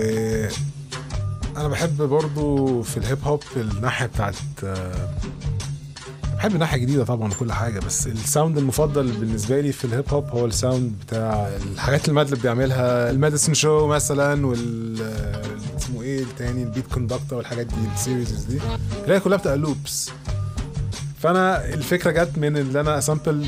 أنا 1.58 1.68
بحب 1.68 2.02
برضو 2.02 2.82
في 2.82 2.98
ال 2.98 3.03
hip 3.03 3.18
hop 3.24 3.44
الناحية 3.58 4.06
بتاعت 4.06 4.36
آه، 4.64 5.10
بحب 6.38 6.54
الناحيه 6.54 6.78
الجديده 6.78 7.04
طبعا 7.06 7.32
وكل 7.32 7.52
حاجة 7.52 7.80
بس 7.80 8.08
ال 8.08 8.16
sound 8.16 8.58
المفضل 8.58 9.12
بالنسبة 9.12 9.62
لي 9.62 9.72
في 9.72 9.86
ال 9.86 9.90
hip 9.90 10.04
hop 10.10 10.26
هو 10.30 10.46
ال 10.46 10.54
sound 10.54 10.94
بتاع 11.08 11.48
الحاجات 11.74 12.02
اللي 12.06 12.14
Madlib 12.16 12.42
بيعملها 12.42 13.12
ال 13.12 13.16
Medicine 13.16 13.54
Show 13.54 13.88
مثلا 13.88 14.46
وال 14.48 14.98
آه، 15.02 15.42
اسمه 15.78 16.02
إيه 16.02 16.20
التاني 16.24 16.64
ال 16.64 16.69
Beat 16.69 16.88
Konducta 16.94 17.38
والحاجات 17.38 17.66
دي 17.66 17.74
ال 17.96 18.03
series 18.03 18.44
دي. 18.44 18.60
اللي 19.06 19.16
هي 19.16 19.20
كلها 19.20 19.38
بتبقى 19.38 19.58
loops 19.58 20.10
فأنا 21.20 21.66
الفكرة 21.66 22.12
جت 22.12 22.38
من 22.38 22.58
اللي 22.58 22.80
أنا 22.80 22.98
اسامبل 22.98 23.48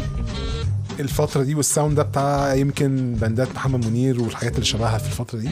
الفترة 1.00 1.44
دي 1.44 1.56
وال 1.56 1.67
sound 1.67 1.96
ده 1.96 2.04
بتاع 2.04 2.54
يمكن 2.54 3.16
باندات 3.16 3.56
محمد 3.56 3.86
منير 3.86 4.22
والحاجات 4.22 4.54
اللي 4.54 4.66
شبهها 4.66 4.98
في 4.98 5.06
الفترة 5.06 5.40
دي. 5.40 5.50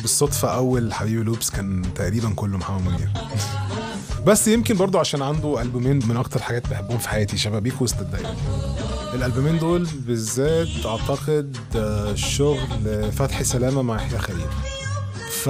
بالصدفة 0.00 0.48
أول 0.48 0.92
حبيبي 0.94 1.22
Loops 1.22 1.50
كان 1.50 1.82
تقريبا 1.94 2.30
كله 2.34 2.58
محمد 2.58 2.82
منير. 2.92 3.10
بس 4.26 4.48
يمكن 4.48 4.76
برضو 4.76 4.98
عشان 4.98 5.22
عنده 5.22 5.62
ألبومين 5.62 6.00
من 6.08 6.16
أكتر 6.16 6.42
حاجات 6.42 6.68
بحبهم 6.70 6.98
في 6.98 7.08
حياتي 7.08 7.36
شبابيك 7.36 7.82
وسط 7.82 8.00
الدايرة. 8.00 8.36
الألبومين 9.14 9.58
دول 9.58 9.88
بالذات 10.06 10.68
أعتقد 10.86 11.56
آه، 11.76 12.14
شغل 12.14 13.12
فتحي 13.12 13.44
سلامة 13.44 13.82
مع 13.82 13.96
يحيى 14.02 14.18
خليل. 14.18 14.46
ف 15.30 15.48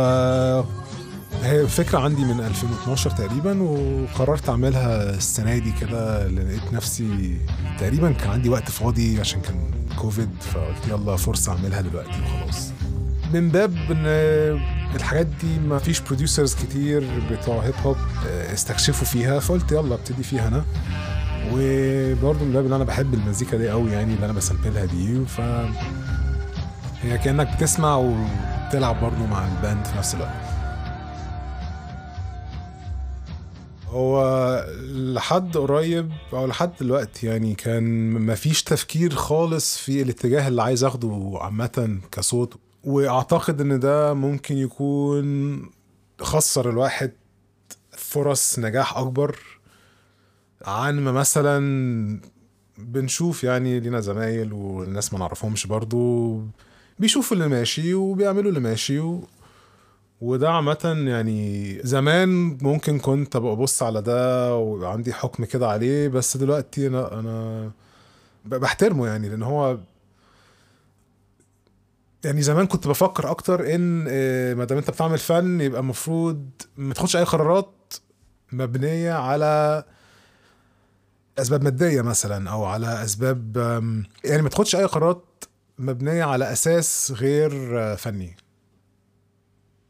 هي 1.46 1.66
فكرة 1.68 1.98
عندي 1.98 2.24
من 2.24 2.40
2012 2.40 3.10
تقريبا 3.10 3.62
وقررت 3.62 4.48
أعملها 4.48 5.10
السنة 5.10 5.58
دي 5.58 5.72
كده 5.80 6.26
لقيت 6.28 6.72
نفسي 6.72 7.38
تقريبا 7.78 8.12
كان 8.12 8.30
عندي 8.30 8.48
وقت 8.48 8.70
فاضي 8.70 9.20
عشان 9.20 9.40
كان 9.40 9.70
كوفيد 9.98 10.30
فقلت 10.40 10.88
يلا 10.88 11.16
فرصة 11.16 11.52
أعملها 11.52 11.80
دلوقتي 11.80 12.22
وخلاص. 12.22 12.68
من 13.34 13.48
باب 13.48 13.74
إن 13.90 14.06
الحاجات 14.96 15.26
دي 15.26 15.58
ما 15.68 15.78
فيش 15.78 16.00
producers 16.00 16.54
كتير 16.54 17.04
بتوع 17.30 17.64
hip 17.64 17.74
hop 17.84 17.96
استكشفوا 18.52 19.06
فيها 19.06 19.38
فقلت 19.40 19.72
يلا 19.72 19.94
أبتدي 19.94 20.22
فيها 20.22 20.48
أنا. 20.48 20.64
وبرضه 21.52 22.44
من 22.44 22.52
باب 22.52 22.66
إن 22.66 22.72
أنا 22.72 22.84
بحب 22.84 23.14
المزيكا 23.14 23.56
دي 23.56 23.68
قوي 23.70 23.92
يعني 23.92 24.14
اللي 24.14 24.24
أنا 24.24 24.32
بسامبلها 24.32 24.84
دي 24.84 25.24
ف 25.26 25.40
هي 27.02 27.18
كأنك 27.18 27.56
بتسمع 27.56 27.96
وبتلعب 27.96 29.00
برضه 29.00 29.26
مع 29.26 29.48
ال 29.48 29.56
band 29.56 29.86
في 29.86 29.98
نفس 29.98 30.14
الوقت. 30.14 30.55
هو 33.96 34.64
لحد 34.92 35.56
قريب 35.56 36.12
أو 36.32 36.46
لحد 36.46 36.72
دلوقتي 36.80 37.26
يعني 37.26 37.54
كان 37.54 38.10
مفيش 38.12 38.62
تفكير 38.62 39.14
خالص 39.14 39.78
في 39.78 40.02
الاتجاه 40.02 40.48
اللي 40.48 40.62
عايز 40.62 40.84
أخده 40.84 41.38
عامة 41.40 41.98
كصوت 42.12 42.54
وأعتقد 42.84 43.60
إن 43.60 43.80
ده 43.80 44.14
ممكن 44.14 44.56
يكون 44.56 45.62
خسر 46.20 46.70
الواحد 46.70 47.12
فرص 47.90 48.58
نجاح 48.58 48.96
أكبر 48.98 49.38
عن 50.64 51.00
ما 51.00 51.12
مثلا 51.12 52.20
بنشوف 52.78 53.44
يعني 53.44 53.80
لينا 53.80 54.00
زمايل 54.00 54.52
والناس 54.52 55.12
ما 55.12 55.18
نعرفهمش 55.18 55.66
برضو 55.66 56.40
بيشوفوا 56.98 57.36
اللي 57.36 57.48
ماشي 57.48 57.94
وبيعملوا 57.94 58.48
اللي 58.48 58.60
ماشي. 58.60 59.02
وده 60.20 60.50
عامة 60.50 61.04
يعني 61.06 61.78
زمان 61.82 62.58
ممكن 62.62 62.98
كنت 62.98 63.36
أبقى 63.36 63.52
أبص 63.52 63.82
على 63.82 64.02
ده 64.02 64.54
وعندي 64.56 65.12
حكم 65.12 65.44
كده 65.44 65.68
عليه 65.68 66.08
بس 66.08 66.36
دلوقتي 66.36 66.86
أنا 66.86 67.20
أنا 67.20 67.70
بحترمه 68.44 69.06
يعني 69.06 69.28
لأن 69.28 69.42
هو 69.42 69.78
يعني 72.24 72.42
زمان 72.42 72.66
كنت 72.66 72.88
بفكر 72.88 73.30
أكتر 73.30 73.74
إن 73.74 74.06
آه، 74.08 74.54
ما 74.54 74.64
دام 74.64 74.78
أنت 74.78 74.90
بتعمل 74.90 75.18
فن 75.18 75.60
يبقى 75.60 75.80
المفروض 75.80 76.48
ما 76.76 76.94
تاخدش 76.94 77.16
أي 77.16 77.24
قرارات 77.24 77.72
مبنية 78.52 79.12
على 79.12 79.84
أسباب 81.38 81.64
مادية 81.64 82.02
مثلا 82.02 82.50
أو 82.50 82.64
على 82.64 83.04
أسباب 83.04 83.56
يعني 84.24 84.42
ما 84.42 84.48
تاخدش 84.48 84.76
أي 84.76 84.84
قرارات 84.84 85.44
مبنية 85.78 86.24
على 86.24 86.52
أساس 86.52 87.12
غير 87.16 87.80
آه، 87.80 87.94
فني. 87.94 88.36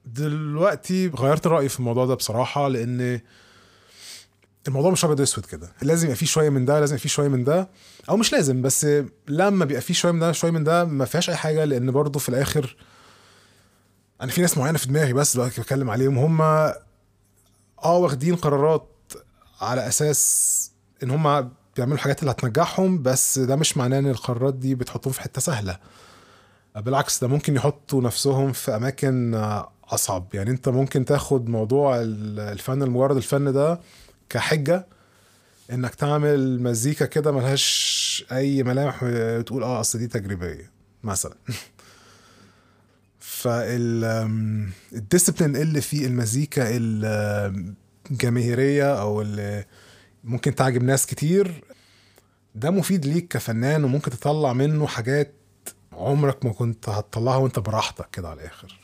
دلوقتي 0.07 1.09
غيرت 1.09 1.47
رأيي 1.47 1.69
في 1.69 1.79
الموضوع 1.81 2.07
ده 2.07 2.15
بصراحة 2.15 2.69
لأن 2.69 3.21
الموضوع 4.69 4.91
مش 4.91 5.05
أبيض 5.05 5.21
اسود 5.21 5.47
كده. 5.47 5.73
لازم 5.83 6.05
يبقى 6.07 6.17
فيه 6.17 6.27
شوية 6.27 6.49
من 6.49 6.65
ده 6.65 6.81
لازم 6.81 6.95
يبقى 6.95 7.03
فيه 7.03 7.09
شوية 7.09 7.29
من 7.29 7.45
ده 7.45 7.69
أو 8.09 8.17
مش 8.17 8.33
لازم 8.33 8.63
بس 8.63 8.87
لما 9.29 9.65
بيبقى 9.65 9.83
فيه 9.83 9.95
شوية 9.95 10.13
من 10.13 10.19
ده 10.19 10.33
شوية 10.33 10.51
من 10.51 10.65
ده 10.65 10.85
ما 10.85 11.05
فيهاش 11.05 11.31
أي 11.31 11.37
حاجة 11.37 11.65
لأن 11.65 11.91
برضه 11.91 12.19
في 12.21 12.29
الآخر 12.29 12.77
أنا 14.23 14.33
في 14.33 14.41
ناس 14.41 14.59
معينة 14.59 14.79
في 14.79 14.87
دماغي 14.89 15.13
بس 15.13 15.35
دلوقتي 15.35 15.61
بتكلم 15.61 15.91
عليهم 15.91 16.19
هم 16.19 16.41
آه 17.85 17.97
واخدين 17.97 18.37
قرارات 18.37 18.89
على 19.61 19.89
أساس 19.89 20.71
إن 21.03 21.11
هم 21.11 21.51
بيعملوا 21.77 21.97
الحاجات 21.97 22.21
اللي 22.21 22.31
هتنجحهم 22.31 23.03
بس 23.03 23.39
ده 23.39 23.57
مش 23.57 23.77
معناه 23.77 23.99
إن 23.99 24.09
القرارات 24.09 24.55
دي 24.55 24.75
بتحطهم 24.75 25.13
في 25.13 25.21
حتة 25.21 25.41
سهلة. 25.41 25.79
بالعكس 26.77 27.21
ده 27.21 27.29
ممكن 27.29 27.57
يحطوا 27.57 28.03
نفسهم 28.03 28.53
في 28.53 28.77
أماكن 28.77 29.35
أصعب. 29.89 30.29
يعني 30.35 30.51
أنت 30.51 30.69
ممكن 30.69 31.05
تاخد 31.05 31.49
موضوع 31.49 32.01
ال- 32.01 32.41
الفن 32.41 32.83
المجرد 32.83 33.17
الفن 33.17 33.53
ده 33.53 33.81
كحجة 34.31 34.87
إنك 35.73 35.95
تعمل 35.95 36.63
مزيكا 36.63 37.07
كده 37.07 37.33
ملهاش 37.33 38.25
أي 38.33 38.63
ملامح 38.63 39.01
وتقول 39.03 39.63
آه 39.63 39.81
أصل 39.81 39.99
دي 39.99 40.07
تجريبية 40.07 40.71
مثلا. 41.03 41.35
فالديسبلين 44.93 45.57
اللي 45.57 45.81
في 45.81 46.07
المزيكا 46.07 46.65
الجماهيرية 48.11 49.01
أو 49.01 49.23
اللي 49.23 49.65
ممكن 50.25 50.55
تعجب 50.55 50.83
ناس 50.83 51.07
كتير 51.07 51.65
ده 52.55 52.71
مفيد 52.71 53.07
ليك 53.07 53.29
كفنان 53.29 53.85
وممكن 53.85 54.11
تطلع 54.11 54.53
منه 54.53 54.87
حاجات 54.87 55.35
عمرك 55.93 56.45
ما 56.45 56.53
كنت 56.53 56.89
هتطلعها 56.89 57.37
وأنت 57.37 57.59
براحتك 57.59 58.09
كده 58.13 58.29
على 58.29 58.41
الآخر. 58.41 58.79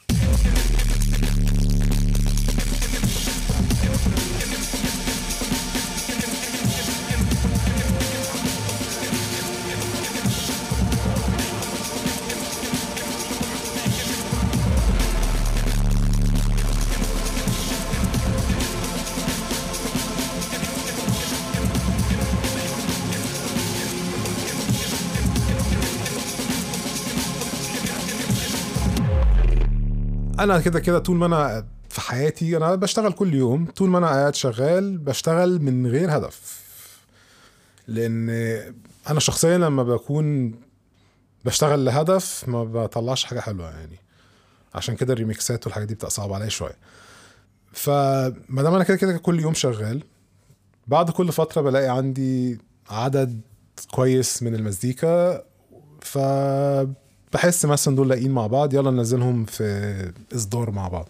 أنا 30.43 30.61
كده 30.61 30.81
كده 30.81 30.99
طول 30.99 31.17
ما 31.17 31.27
أنا 31.27 31.67
في 31.89 32.01
حياتي 32.01 32.57
أنا 32.57 32.75
بشتغل 32.75 33.13
كل 33.13 33.35
يوم 33.35 33.67
طول 33.67 33.91
ما 33.91 33.99
أنا 33.99 34.07
قاعد 34.07 34.35
شغال 34.35 34.99
بشتغل 34.99 35.63
من 35.63 35.87
غير 35.87 36.17
هدف. 36.17 36.63
لأن 37.87 38.31
أنا 39.11 39.21
شخصيا 39.21 39.59
لما 39.59 39.83
بكون 39.83 40.55
بشتغل 41.45 41.85
لهدف 41.85 42.45
ما 42.49 42.65
بطلعش 42.65 43.25
حاجة 43.25 43.41
حلوة 43.41 43.71
يعني. 43.71 43.99
عشان 44.75 44.97
كده 44.97 45.13
الريميكسات 45.13 45.67
والحاجات 45.67 45.89
دي 45.89 45.95
بتبقى 45.95 46.11
صعبة 46.11 46.35
عليا 46.35 46.49
شوية. 46.49 46.77
فما 47.73 48.63
دام 48.63 48.75
أنا 48.75 48.85
كده 48.85 48.97
كده 48.97 49.19
كل 49.19 49.41
يوم 49.41 49.55
شغال 49.55 50.03
بعد 50.87 51.11
كل 51.11 51.33
فترة 51.33 51.61
بلاقي 51.63 51.89
عندي 51.97 52.59
عدد 52.91 53.41
كويس 53.91 54.43
من 54.43 54.55
المزيكا 54.55 55.43
ف 56.01 56.19
بحس 57.33 57.65
مثلا 57.65 57.97
دول 57.97 58.09
لاقيين 58.09 58.31
مع 58.31 58.47
بعض 58.47 58.75
يلا 58.75 58.91
ننزلهم 58.91 59.45
في 59.45 60.13
إصدار 60.35 60.71
مع 60.71 60.89
بعض. 60.89 61.09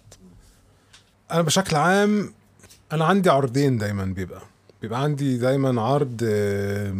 أنا 1.32 1.42
بشكل 1.42 1.76
عام 1.76 2.32
أنا 2.92 3.04
عندي 3.04 3.30
عرضين 3.30 3.78
دايما 3.78 4.04
بيبقى. 4.04 4.42
بيبقى 4.82 5.02
عندي 5.02 5.38
دايما 5.38 5.82
عرض 5.82 6.20
آه، 6.24 6.94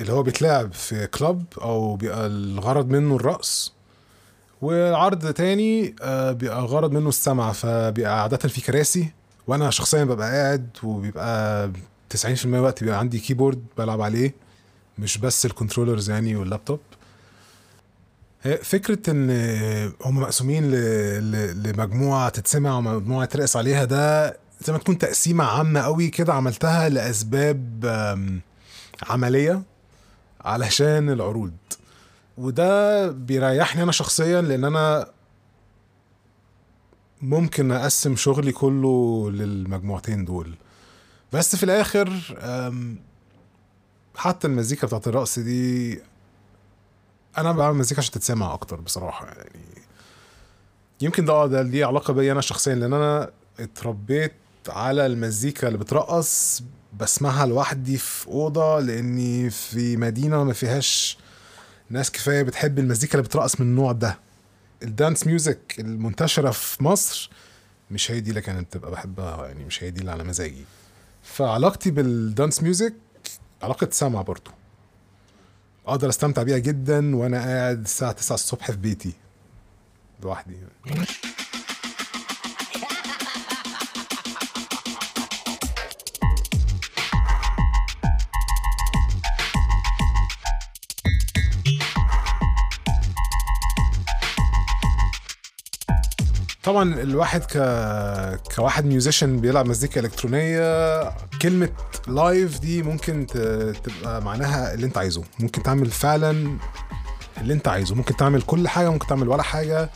اللي 0.00 0.12
هو 0.12 0.22
بيتلعب 0.22 0.72
في 0.72 1.06
كلاب 1.06 1.44
أو 1.62 1.96
بيبقى 1.96 2.26
الغرض 2.26 2.88
منه 2.90 3.16
الرقص. 3.16 3.72
وعرض 4.62 5.32
تاني 5.32 5.96
آه، 6.02 6.32
بيبقى 6.32 6.60
غرض 6.62 6.92
منه 6.92 7.08
السمع. 7.08 7.52
فبيبقى 7.52 8.22
عادة 8.22 8.36
في 8.48 8.60
كراسي 8.60 9.08
وأنا 9.46 9.70
شخصيا 9.70 10.04
ببقى 10.04 10.30
قاعد 10.30 10.68
وبيبقى 10.82 11.70
90% 12.14 12.46
من 12.46 12.54
الوقت 12.54 12.84
بيبقى 12.84 12.98
عندي 12.98 13.18
كيبورد 13.18 13.64
بلعب 13.78 14.00
عليه 14.00 14.34
مش 14.98 15.18
بس 15.18 15.46
الكنترولرز 15.46 16.10
يعني 16.10 16.36
واللابتوب 16.36 16.80
هي 18.44 18.56
فكرة 18.56 19.10
إن 19.10 19.30
هم 20.04 20.20
مقسومين 20.20 20.70
ل- 20.70 21.30
ل- 21.32 21.62
لمجموعة 21.62 22.28
تتسمع 22.28 22.76
ومجموعة 22.78 23.24
ترقص 23.26 23.56
عليها 23.56 23.84
ده 23.84 24.36
زي 24.60 24.72
ما 24.72 24.78
تكون 24.78 24.98
تقسيمة 24.98 25.44
عامة 25.44 25.80
قوي 25.80 26.08
كده 26.08 26.34
عملتها 26.34 26.88
لأسباب 26.88 27.84
آم، 27.86 28.40
عملية 29.02 29.62
علشان 30.40 31.10
العروض. 31.10 31.52
وده 32.38 33.10
بيريحني 33.10 33.82
أنا 33.82 33.92
شخصيا 33.92 34.40
لأن 34.42 34.64
أنا 34.64 35.08
ممكن 37.22 37.72
أقسم 37.72 38.16
شغلي 38.16 38.52
كله 38.52 39.30
للمجموعتين 39.30 40.24
دول. 40.24 40.54
بس 41.32 41.56
في 41.56 41.62
الآخر 41.62 42.08
حتى 44.16 44.46
المزيكا 44.46 44.86
بتاعت 44.86 45.08
الرقص 45.08 45.38
دي 45.38 46.00
أنا 47.38 47.52
بعمل 47.52 47.78
مزيكا 47.78 48.00
عشان 48.00 48.12
تتسمع 48.12 48.54
أكتر 48.54 48.80
بصراحة 48.80 49.26
يعني 49.26 49.60
يمكن 51.00 51.24
ده 51.24 51.46
ده 51.46 51.62
ليه 51.62 51.86
علاقة 51.86 52.12
بيا 52.12 52.32
أنا 52.32 52.40
شخصيا 52.40 52.74
لأن 52.74 52.92
أنا 52.92 53.30
اتربيت 53.60 54.32
على 54.68 55.06
المزيكا 55.06 55.66
اللي 55.68 55.78
بترقص 55.78 56.62
بسمعها 57.00 57.46
لوحدي 57.46 57.96
في 57.96 58.26
أوضة 58.28 58.80
لأني 58.80 59.50
في 59.50 59.96
مدينة 59.96 60.44
ما 60.44 60.52
فيهاش 60.52 61.18
ناس 61.90 62.10
كفاية 62.10 62.42
بتحب 62.42 62.78
المزيكا 62.78 63.12
اللي 63.14 63.28
بترقص 63.28 63.60
من 63.60 63.66
النوع 63.66 63.92
ده. 63.92 64.18
ال 64.82 64.89
dance 64.89 65.26
music 65.26 65.74
المنتشرة 65.78 66.50
في 66.50 66.84
مصر 66.84 67.30
مش 67.90 68.10
هي 68.10 68.20
دي 68.20 68.30
اللي 68.30 68.40
كانت 68.40 68.66
بتبقى 68.66 68.90
بحبها 68.90 69.46
يعني 69.46 69.64
مش 69.64 69.84
هي 69.84 69.90
دي 69.90 70.00
اللي 70.00 70.10
على 70.10 70.24
مزاجي. 70.24 70.64
فعلاقتي 71.22 71.90
بالدانس 71.90 72.62
ميوزك 72.62 72.94
علاقة 73.62 73.88
سمع 73.90 74.22
برضو. 74.22 74.50
أقدر 75.86 76.08
استمتع 76.08 76.42
بيها 76.42 76.58
جدا 76.58 77.16
وأنا 77.16 77.38
قاعد 77.38 77.80
الساعة 77.80 78.12
9 78.12 78.34
الصبح 78.34 78.70
في 78.70 78.76
بيتي 78.76 79.12
لوحدي. 80.22 80.56
طبعا 96.64 96.94
الواحد 96.94 97.44
ك 97.44 97.56
كواحد 98.56 98.84
musician 98.84 99.40
بيلعب 99.40 99.66
مزيكا 99.66 100.00
إلكترونية 100.00 101.02
كلمة 101.42 101.68
live 102.08 102.58
دي 102.58 102.82
ممكن 102.82 103.26
ت... 103.26 103.36
تبقى 103.84 104.22
معناها 104.22 104.74
اللي 104.74 104.86
أنت 104.86 104.98
عايزه. 104.98 105.24
ممكن 105.38 105.62
تعمل 105.62 105.90
فعلا 105.90 106.58
اللي 107.40 107.54
أنت 107.54 107.68
عايزه. 107.68 107.94
ممكن 107.94 108.16
تعمل 108.16 108.42
كل 108.42 108.68
حاجة 108.68 108.90
ممكن 108.90 109.06
تعمل 109.06 109.28
ولا 109.28 109.42
حاجة. 109.42 109.90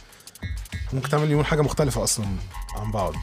ممكن 0.93 1.09
تعمل 1.09 1.25
مليون 1.25 1.45
حاجة 1.45 1.63
مختلفة 1.63 2.03
أصلا 2.05 2.27
عن 2.77 2.91
بعض. 2.91 3.15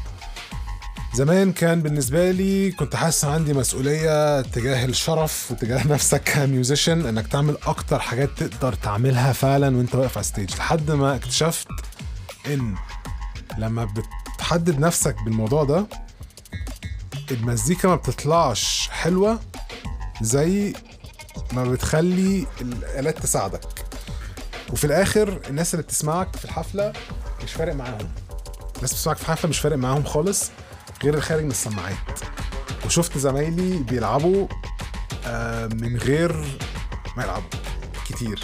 زمان 1.14 1.52
كان 1.52 1.82
بالنسبة 1.82 2.32
لي 2.32 2.72
كنت 2.72 2.96
حاسس 2.96 3.26
عندي 3.26 3.54
مسؤولية 3.54 4.42
تجاه 4.42 4.86
الشرف 4.86 5.52
وتجاه 5.52 5.88
نفسك 5.94 6.24
ك 6.24 6.33
musician 6.33 7.06
إنك 7.06 7.28
تعمل 7.28 7.58
أكتر 7.66 8.00
حاجات 8.00 8.30
تقدر 8.38 8.74
تعملها 8.74 9.34
فعلا 9.34 9.78
وأنت 9.78 9.96
واقف 9.96 10.18
على 10.18 10.24
ال 10.24 10.29
stage 10.29 10.56
لحد 10.56 10.92
ما 10.92 11.16
اكتشفت 11.16 11.68
إن 12.48 12.76
لما 13.58 13.88
بتحدد 14.36 14.80
نفسك 14.80 15.16
بالموضوع 15.24 15.64
ده 15.64 15.88
المزيكا 17.32 17.88
ما 17.88 17.96
بتطلعش 17.96 18.90
حلوة 18.92 19.40
زي 20.22 20.74
ما 21.54 21.64
بتخلي 21.64 22.48
الآلات 22.62 23.20
تساعدك. 23.20 23.62
وفي 24.74 24.84
الآخر 24.84 25.42
الناس 25.50 25.74
اللي 25.74 25.84
بتسمعك 25.84 26.36
في 26.36 26.46
الحفلة 26.46 26.94
مش 27.44 27.52
فارق 27.54 27.74
معاهم. 27.76 28.10
الناس 28.76 28.94
بتسمعك 28.94 29.18
في 29.18 29.24
الحفلة 29.24 29.50
مش 29.50 29.60
فارق 29.60 29.78
معاهم 29.78 30.04
خالص 30.04 30.52
غير 31.04 31.14
الخارج 31.14 31.44
من 31.44 31.52
السماعات. 31.52 31.96
وشفت 32.86 33.18
زمايلي 33.18 33.78
بيلعبوا 33.78 34.48
آه، 35.26 35.68
من 35.68 35.98
غير 35.98 36.32
ما 37.18 37.24
يلعبوا 37.24 37.50
كتير. 38.10 38.44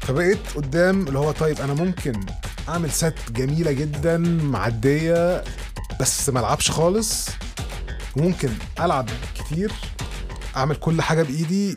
فبقيت 0.00 0.38
قدام 0.56 1.08
اللي 1.08 1.18
هو 1.18 1.30
طيب 1.30 1.60
أنا 1.60 1.74
ممكن 1.74 2.20
اعمل 2.68 2.90
سات 2.90 3.14
جميلة 3.30 3.72
جدا 3.72 4.18
معدية 4.42 5.44
بس 6.00 6.28
ما 6.28 6.40
العبش 6.40 6.70
خالص. 6.70 7.28
وممكن 8.16 8.50
ألعب 8.80 9.08
كتير 9.34 9.72
أعمل 10.56 10.76
كل 10.76 11.02
حاجة 11.02 11.22
بإيدي 11.22 11.76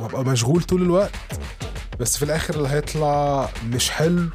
وأبقى 0.00 0.24
مشغول 0.24 0.62
طول 0.62 0.82
الوقت. 0.82 1.14
بس 2.00 2.16
في 2.16 2.24
الآخر 2.24 2.54
اللي 2.54 2.68
هيطلع 2.68 3.48
مش 3.66 3.90
حلو 3.90 4.28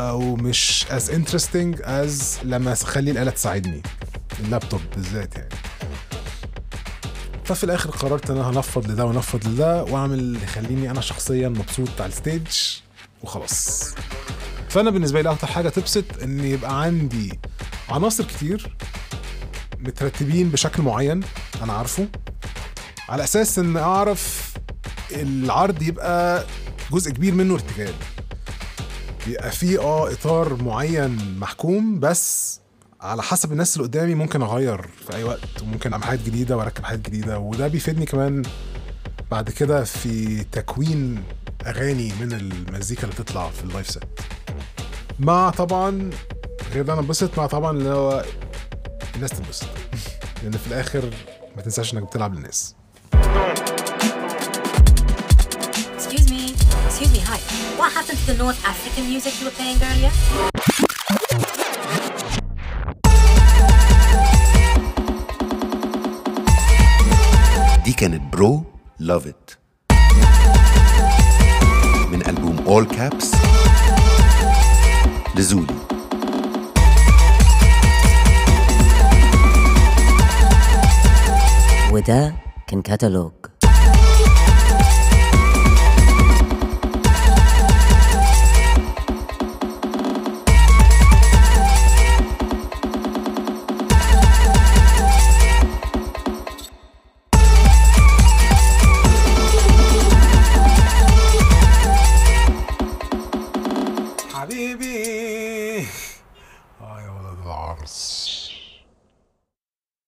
أو 0.00 0.36
مش 0.36 0.84
as 0.90 1.10
interesting 1.10 1.78
as 1.84 2.44
لما 2.44 2.72
أخلي 2.72 3.10
الآلة 3.10 3.30
تساعدني. 3.30 3.82
اللابتوب 4.40 4.80
بالذات 4.96 5.34
يعني. 5.36 5.48
ففي 7.44 7.64
الآخر 7.64 7.90
قررت 7.90 8.30
إن 8.30 8.36
أنا 8.36 8.50
هنفض 8.50 8.90
لده 8.90 9.04
ونفض 9.04 9.48
لده 9.48 9.84
وأعمل 9.84 10.18
اللي 10.18 10.42
يخليني 10.42 10.90
أنا 10.90 11.00
شخصيا 11.00 11.48
مبسوط 11.48 12.00
على 12.00 12.12
الستيج 12.12 12.46
وخلاص. 13.22 13.94
فأنا 14.78 14.90
بالنسبة 14.90 15.20
لي 15.20 15.30
أكتر 15.30 15.46
حاجة 15.46 15.68
تبسط 15.68 16.04
إن 16.22 16.44
يبقى 16.44 16.82
عندي 16.82 17.38
عناصر 17.88 18.24
كتير 18.24 18.76
مترتبين 19.78 20.48
بشكل 20.50 20.82
معين 20.82 21.20
أنا 21.62 21.72
عارفه 21.72 22.08
على 23.08 23.24
أساس 23.24 23.58
إن 23.58 23.76
أعرف 23.76 24.54
العرض 25.12 25.82
يبقى 25.82 26.46
جزء 26.92 27.10
كبير 27.10 27.34
منه 27.34 27.54
ارتجال. 27.54 27.94
يبقى 29.26 29.50
فيه 29.50 29.80
آه 29.80 30.12
إطار 30.12 30.62
معين 30.62 31.38
محكوم 31.38 32.00
بس 32.00 32.60
على 33.00 33.22
حسب 33.22 33.52
الناس 33.52 33.76
اللي 33.76 33.88
قدامي 33.88 34.14
ممكن 34.14 34.42
أغير 34.42 34.82
في 35.06 35.16
أي 35.16 35.24
وقت 35.24 35.62
وممكن 35.62 35.92
أعمل 35.92 36.04
حاجات 36.04 36.24
جديدة 36.26 36.56
وأركب 36.56 36.84
حاجات 36.84 37.00
جديدة 37.00 37.38
وده 37.38 37.68
بيفيدني 37.68 38.06
كمان 38.06 38.42
بعد 39.30 39.50
كده 39.50 39.84
في 39.84 40.44
تكوين 40.44 41.22
أغاني 41.66 42.12
من 42.20 42.32
المزيكا 42.32 43.02
اللي 43.02 43.14
بتطلع 43.14 43.50
في 43.50 43.64
ال 43.64 43.69
live 43.69 43.90
set 43.90 44.04
مع 45.18 45.50
طبعا 45.50 46.10
غير 46.72 46.82
ده 46.84 46.92
أنا 46.92 47.00
انبسط 47.00 47.38
مع 47.38 47.46
طبعا 47.46 47.70
اللي 47.70 47.88
هو 47.90 48.24
الناس 49.14 49.30
تنبسط 49.30 49.66
لأن 50.42 50.52
في 50.52 50.66
الآخر 50.66 51.10
ما 51.56 51.62
تنساش 51.62 51.94
إنك 51.94 52.02
بتلعب 52.02 52.34
للناس 52.34 52.74
Excuse 55.98 56.28
me. 56.34 56.42
Excuse 56.88 57.12
me, 57.16 57.20
hi. 57.30 57.38
What 57.80 57.90
happened 57.98 58.18
to 58.22 58.26
the 58.32 58.38
North 58.44 58.60
African 58.72 59.04
music 59.12 59.32
you 59.40 59.44
were 59.48 59.56
playing 59.60 59.78
earlier? 59.90 60.12
دي 67.84 67.92
كانت 67.92 68.32
Bro 68.32 68.64
Love 68.98 69.26
It 69.26 69.50
من 72.12 72.26
ألبوم 72.28 72.58
All 72.66 72.84
Caps 72.86 73.37
لزولي 75.38 75.74
وده 81.92 82.34
كان 82.66 82.82
كتالوج 82.82 83.32